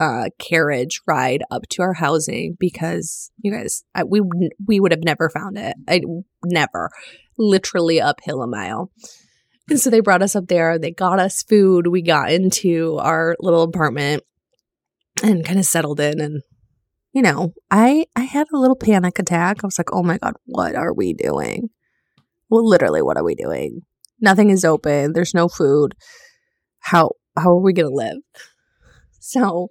uh, 0.00 0.30
carriage 0.38 1.00
ride 1.06 1.44
up 1.50 1.62
to 1.70 1.82
our 1.82 1.92
housing 1.92 2.56
because 2.58 3.30
you 3.38 3.52
guys, 3.52 3.84
I, 3.94 4.04
we 4.04 4.20
we 4.66 4.80
would 4.80 4.92
have 4.92 5.04
never 5.04 5.28
found 5.28 5.58
it. 5.58 5.76
I 5.86 6.00
never, 6.44 6.90
literally 7.38 8.00
uphill 8.00 8.42
a 8.42 8.46
mile. 8.46 8.90
And 9.68 9.78
so 9.78 9.90
they 9.90 10.00
brought 10.00 10.22
us 10.22 10.34
up 10.34 10.48
there. 10.48 10.78
They 10.78 10.90
got 10.90 11.20
us 11.20 11.42
food. 11.42 11.86
We 11.86 12.02
got 12.02 12.32
into 12.32 12.98
our 12.98 13.36
little 13.38 13.62
apartment 13.62 14.24
and 15.22 15.44
kind 15.44 15.58
of 15.58 15.64
settled 15.64 16.00
in 16.00 16.20
and 16.20 16.42
you 17.12 17.20
know, 17.20 17.52
I 17.70 18.06
I 18.16 18.22
had 18.22 18.46
a 18.52 18.58
little 18.58 18.76
panic 18.76 19.18
attack. 19.18 19.58
I 19.62 19.66
was 19.66 19.78
like, 19.78 19.92
"Oh 19.92 20.02
my 20.02 20.18
god, 20.18 20.34
what 20.46 20.74
are 20.74 20.94
we 20.94 21.12
doing?" 21.12 21.68
Well, 22.48 22.66
literally, 22.66 23.02
what 23.02 23.16
are 23.16 23.24
we 23.24 23.34
doing? 23.34 23.80
Nothing 24.20 24.50
is 24.50 24.64
open. 24.64 25.12
There's 25.12 25.34
no 25.34 25.48
food. 25.48 25.94
How 26.80 27.12
how 27.36 27.50
are 27.50 27.60
we 27.60 27.72
going 27.72 27.90
to 27.90 27.94
live? 27.94 28.18
So, 29.20 29.68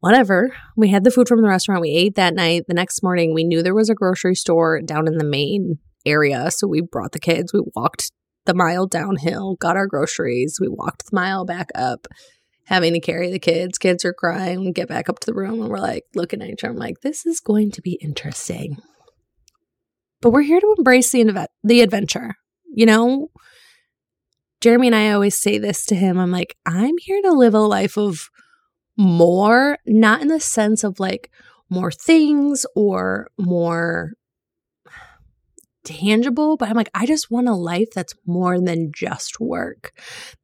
whatever. 0.00 0.54
We 0.76 0.88
had 0.88 1.04
the 1.04 1.10
food 1.10 1.28
from 1.28 1.42
the 1.42 1.48
restaurant. 1.48 1.80
We 1.80 1.90
ate 1.90 2.14
that 2.16 2.34
night. 2.34 2.64
The 2.66 2.74
next 2.74 3.02
morning, 3.02 3.34
we 3.34 3.44
knew 3.44 3.62
there 3.62 3.74
was 3.74 3.90
a 3.90 3.94
grocery 3.94 4.34
store 4.34 4.80
down 4.80 5.06
in 5.06 5.18
the 5.18 5.24
main 5.24 5.78
area, 6.06 6.50
so 6.50 6.66
we 6.66 6.80
brought 6.80 7.12
the 7.12 7.18
kids. 7.18 7.52
We 7.52 7.62
walked 7.76 8.10
the 8.46 8.54
mile 8.54 8.86
downhill, 8.86 9.56
got 9.56 9.76
our 9.76 9.86
groceries. 9.86 10.58
We 10.60 10.68
walked 10.68 11.10
the 11.10 11.14
mile 11.14 11.44
back 11.44 11.68
up 11.74 12.06
having 12.66 12.92
to 12.92 13.00
carry 13.00 13.30
the 13.30 13.38
kids. 13.38 13.78
Kids 13.78 14.04
are 14.04 14.12
crying. 14.12 14.60
We 14.60 14.72
get 14.72 14.88
back 14.88 15.08
up 15.08 15.20
to 15.20 15.26
the 15.26 15.34
room 15.34 15.60
and 15.60 15.68
we're 15.68 15.78
like 15.78 16.04
looking 16.14 16.42
at 16.42 16.48
each 16.48 16.64
other. 16.64 16.72
I'm 16.72 16.78
like, 16.78 17.00
this 17.00 17.26
is 17.26 17.40
going 17.40 17.72
to 17.72 17.82
be 17.82 17.94
interesting. 17.94 18.76
But 20.20 20.30
we're 20.30 20.42
here 20.42 20.60
to 20.60 20.74
embrace 20.78 21.10
the, 21.12 21.48
the 21.64 21.80
adventure. 21.80 22.34
You 22.72 22.86
know, 22.86 23.30
Jeremy 24.60 24.88
and 24.88 24.96
I 24.96 25.10
always 25.10 25.38
say 25.40 25.58
this 25.58 25.84
to 25.86 25.94
him. 25.94 26.18
I'm 26.18 26.30
like, 26.30 26.56
I'm 26.66 26.94
here 26.98 27.20
to 27.22 27.32
live 27.32 27.54
a 27.54 27.60
life 27.60 27.96
of 27.96 28.28
more, 28.96 29.78
not 29.86 30.20
in 30.20 30.28
the 30.28 30.40
sense 30.40 30.84
of 30.84 31.00
like 31.00 31.30
more 31.70 31.90
things 31.90 32.66
or 32.76 33.28
more 33.38 34.12
tangible, 35.84 36.56
but 36.56 36.68
I'm 36.68 36.76
like, 36.76 36.90
I 36.94 37.06
just 37.06 37.30
want 37.30 37.48
a 37.48 37.54
life 37.54 37.88
that's 37.94 38.14
more 38.26 38.60
than 38.60 38.92
just 38.94 39.40
work, 39.40 39.92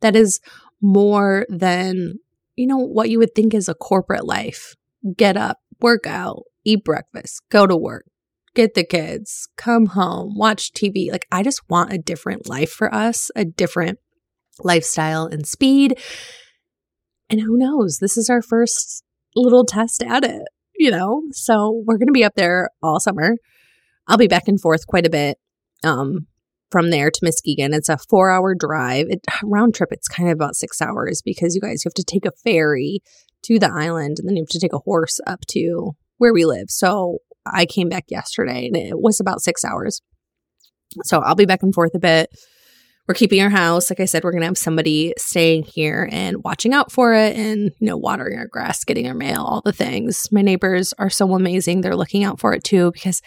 that 0.01 0.17
is 0.17 0.41
more 0.81 1.47
than, 1.49 2.15
you 2.55 2.67
know, 2.67 2.79
what 2.79 3.11
you 3.11 3.19
would 3.19 3.35
think 3.35 3.55
is 3.55 3.69
a 3.69 3.75
corporate 3.75 4.27
life. 4.27 4.75
Get 5.17 5.37
up, 5.37 5.59
work 5.81 6.07
out, 6.07 6.45
eat 6.65 6.85
breakfast, 6.85 7.43
go 7.51 7.67
to 7.67 7.77
work, 7.77 8.07
get 8.55 8.75
the 8.75 8.85
kids, 8.85 9.49
come 9.57 9.87
home, 9.87 10.37
watch 10.37 10.73
TV. 10.73 11.11
Like, 11.11 11.27
I 11.31 11.43
just 11.43 11.63
want 11.69 11.93
a 11.93 11.99
different 11.99 12.49
life 12.49 12.71
for 12.71 12.93
us, 12.93 13.31
a 13.37 13.45
different 13.45 13.99
lifestyle 14.61 15.27
and 15.27 15.47
speed. 15.47 15.99
And 17.29 17.41
who 17.41 17.59
knows? 17.59 17.99
This 17.99 18.17
is 18.17 18.31
our 18.31 18.43
first 18.43 19.05
little 19.35 19.65
test 19.65 20.03
at 20.03 20.25
it, 20.25 20.43
you 20.77 20.91
know? 20.91 21.23
So 21.33 21.83
we're 21.87 21.99
going 21.99 22.09
to 22.09 22.13
be 22.13 22.25
up 22.25 22.35
there 22.37 22.71
all 22.83 23.01
summer. 23.01 23.37
I'll 24.09 24.17
be 24.17 24.29
back 24.29 24.49
and 24.49 24.61
forth 24.61 24.87
quite 24.87 25.07
a 25.07 25.11
bit. 25.11 25.39
Um, 25.85 26.27
from 26.71 26.91
there 26.91 27.11
to 27.11 27.21
Muskegon. 27.23 27.75
It's 27.75 27.89
a 27.89 27.99
four 27.99 28.31
hour 28.31 28.55
drive. 28.55 29.07
It, 29.09 29.21
round 29.45 29.75
trip, 29.75 29.91
it's 29.93 30.09
kind 30.09 30.29
of 30.29 30.35
about 30.35 30.57
six 30.57 30.81
hours 30.81 31.23
because 31.23 31.55
you 31.55 31.61
guys 31.61 31.85
you 31.85 31.89
have 31.89 31.95
to 31.95 32.05
take 32.05 32.27
a 32.27 32.33
ferry 32.45 33.01
to 33.45 33.59
the 33.59 33.71
island 33.73 34.19
and 34.19 34.29
then 34.29 34.37
you 34.37 34.43
have 34.43 34.49
to 34.49 34.61
take 34.61 34.73
a 34.73 34.79
horse 34.79 35.21
up 35.27 35.41
to 35.49 35.93
where 36.19 36.33
we 36.33 36.45
live. 36.45 36.67
So 36.69 37.19
I 37.47 37.67
came 37.67 37.89
back 37.89 38.05
yesterday 38.09 38.67
and 38.67 38.77
it 38.77 38.99
was 38.99 39.21
about 39.21 39.41
six 39.41 39.65
hours. 39.65 40.01
So 41.05 41.21
I'll 41.21 41.35
be 41.35 41.47
back 41.47 41.63
and 41.63 41.75
forth 41.75 41.95
a 41.95 41.99
bit. 41.99 42.31
We're 43.07 43.15
keeping 43.15 43.41
our 43.41 43.51
house. 43.51 43.89
Like 43.89 44.01
I 44.01 44.05
said, 44.05 44.25
we're 44.25 44.33
going 44.33 44.41
to 44.41 44.49
have 44.49 44.59
somebody 44.59 45.15
staying 45.17 45.63
here 45.63 46.09
and 46.11 46.43
watching 46.43 46.75
out 46.75 46.91
for 46.91 47.15
it 47.15 47.37
and, 47.37 47.71
you 47.79 47.87
know, 47.87 47.97
watering 47.97 48.37
our 48.37 48.49
grass, 48.49 48.83
getting 48.83 49.07
our 49.07 49.15
mail, 49.15 49.43
all 49.43 49.61
the 49.61 49.73
things. 49.73 50.27
My 50.33 50.43
neighbors 50.43 50.93
are 50.99 51.11
so 51.11 51.33
amazing. 51.35 51.81
They're 51.83 51.95
looking 51.95 52.25
out 52.25 52.41
for 52.41 52.53
it 52.53 52.65
too 52.65 52.91
because 52.91 53.23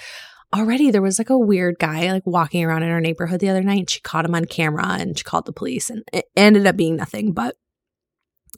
already 0.53 0.89
there 0.89 1.01
was 1.01 1.19
like 1.19 1.29
a 1.29 1.37
weird 1.37 1.77
guy 1.79 2.11
like 2.11 2.25
walking 2.25 2.63
around 2.63 2.83
in 2.83 2.89
our 2.89 3.01
neighborhood 3.01 3.39
the 3.39 3.49
other 3.49 3.61
night 3.61 3.79
and 3.79 3.89
she 3.89 3.99
caught 4.01 4.25
him 4.25 4.33
on 4.33 4.45
camera 4.45 4.97
and 4.99 5.17
she 5.17 5.23
called 5.23 5.45
the 5.45 5.53
police 5.53 5.89
and 5.89 6.03
it 6.11 6.25
ended 6.35 6.65
up 6.65 6.75
being 6.75 6.95
nothing 6.95 7.31
but 7.33 7.55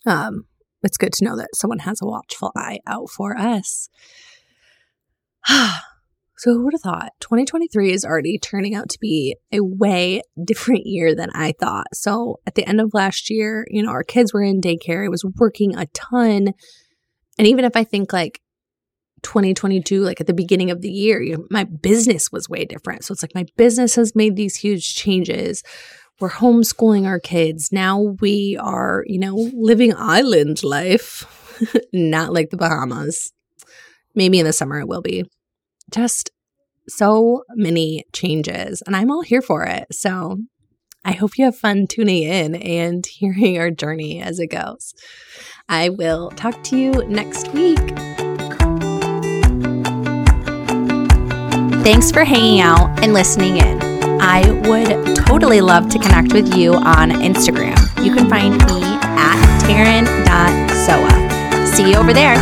um 0.06 0.46
it's 0.84 0.98
good 0.98 1.14
to 1.14 1.26
know 1.26 1.38
that 1.38 1.56
someone 1.56 1.80
has 1.80 2.02
a 2.02 2.08
watchful 2.08 2.52
eye 2.56 2.80
out 2.88 3.10
for 3.10 3.38
us. 3.38 3.90
So 6.38 6.54
who 6.54 6.64
would 6.64 6.74
have 6.74 6.82
thought 6.82 7.12
2023 7.20 7.92
is 7.92 8.04
already 8.04 8.40
turning 8.40 8.74
out 8.74 8.90
to 8.90 8.98
be 9.00 9.36
a 9.52 9.60
way 9.60 10.24
different 10.44 10.88
year 10.88 11.14
than 11.14 11.30
i 11.36 11.54
thought. 11.60 11.86
So 11.94 12.40
at 12.48 12.56
the 12.56 12.68
end 12.68 12.82
of 12.82 12.96
last 12.96 13.30
year 13.30 13.68
you 13.70 13.84
know 13.84 13.92
our 13.92 14.04
kids 14.04 14.34
were 14.34 14.42
in 14.42 14.60
daycare. 14.60 15.06
I 15.06 15.10
was 15.10 15.24
working 15.38 15.78
a 15.78 15.86
ton. 15.94 16.54
And 17.38 17.48
even 17.48 17.64
if 17.64 17.76
i 17.76 17.84
think 17.84 18.12
like 18.12 18.42
2022, 19.24 20.02
like 20.02 20.22
at 20.22 20.28
the 20.28 20.34
beginning 20.34 20.72
of 20.72 20.82
the 20.82 20.90
year, 20.90 21.22
you 21.22 21.38
know, 21.38 21.46
my 21.50 21.64
business 21.64 22.32
was 22.32 22.50
way 22.50 22.66
different. 22.66 23.04
So 23.04 23.14
it's 23.14 23.24
like 23.24 23.36
my 23.36 23.46
business 23.58 23.96
has 23.96 24.16
made 24.16 24.36
these 24.36 24.56
huge 24.56 24.96
changes. 24.96 25.64
We're 26.20 26.30
homeschooling 26.30 27.06
our 27.06 27.20
kids. 27.20 27.72
Now 27.72 28.16
we 28.20 28.58
are, 28.60 29.04
you 29.08 29.20
know, 29.20 29.36
living 29.54 29.94
island 29.96 30.64
life, 30.64 31.26
not 31.94 32.34
like 32.34 32.50
the 32.50 32.58
Bahamas. 32.58 33.32
Maybe 34.14 34.40
in 34.40 34.46
the 34.46 34.54
summer 34.54 34.80
it 34.80 34.88
will 34.88 35.02
be. 35.02 35.26
Just 35.90 36.32
so 36.88 37.44
many 37.56 38.06
changes, 38.14 38.82
and 38.86 38.96
I'm 38.96 39.12
all 39.12 39.22
here 39.22 39.42
for 39.42 39.64
it. 39.64 39.88
So 39.92 40.38
I 41.04 41.14
hope 41.14 41.38
you 41.38 41.46
have 41.46 41.58
fun 41.58 41.88
tuning 41.88 42.24
in 42.24 42.56
and 42.56 43.06
hearing 43.10 43.58
our 43.58 43.72
journey 43.72 44.22
as 44.22 44.40
it 44.40 44.48
goes. 44.48 44.94
I 45.70 45.90
will 45.90 46.32
talk 46.32 46.64
to 46.66 46.78
you 46.78 46.92
next 47.08 47.48
week. 47.54 48.11
Thanks 51.84 52.12
for 52.12 52.24
hanging 52.24 52.62
out 52.62 53.04
and 53.04 53.12
listening 53.12 53.58
in. 53.58 53.82
I 54.22 54.52
would 54.68 55.16
totally 55.16 55.62
love 55.62 55.90
to 55.90 55.98
connect 55.98 56.32
with 56.32 56.56
you 56.56 56.76
on 56.76 57.10
Instagram. 57.10 57.76
You 58.06 58.14
can 58.14 58.30
find 58.30 58.54
me 58.54 58.84
at 58.84 59.62
Taryn.sowa. 59.64 61.66
See 61.66 61.90
you 61.90 61.98
over 61.98 62.14
there. 62.14 62.38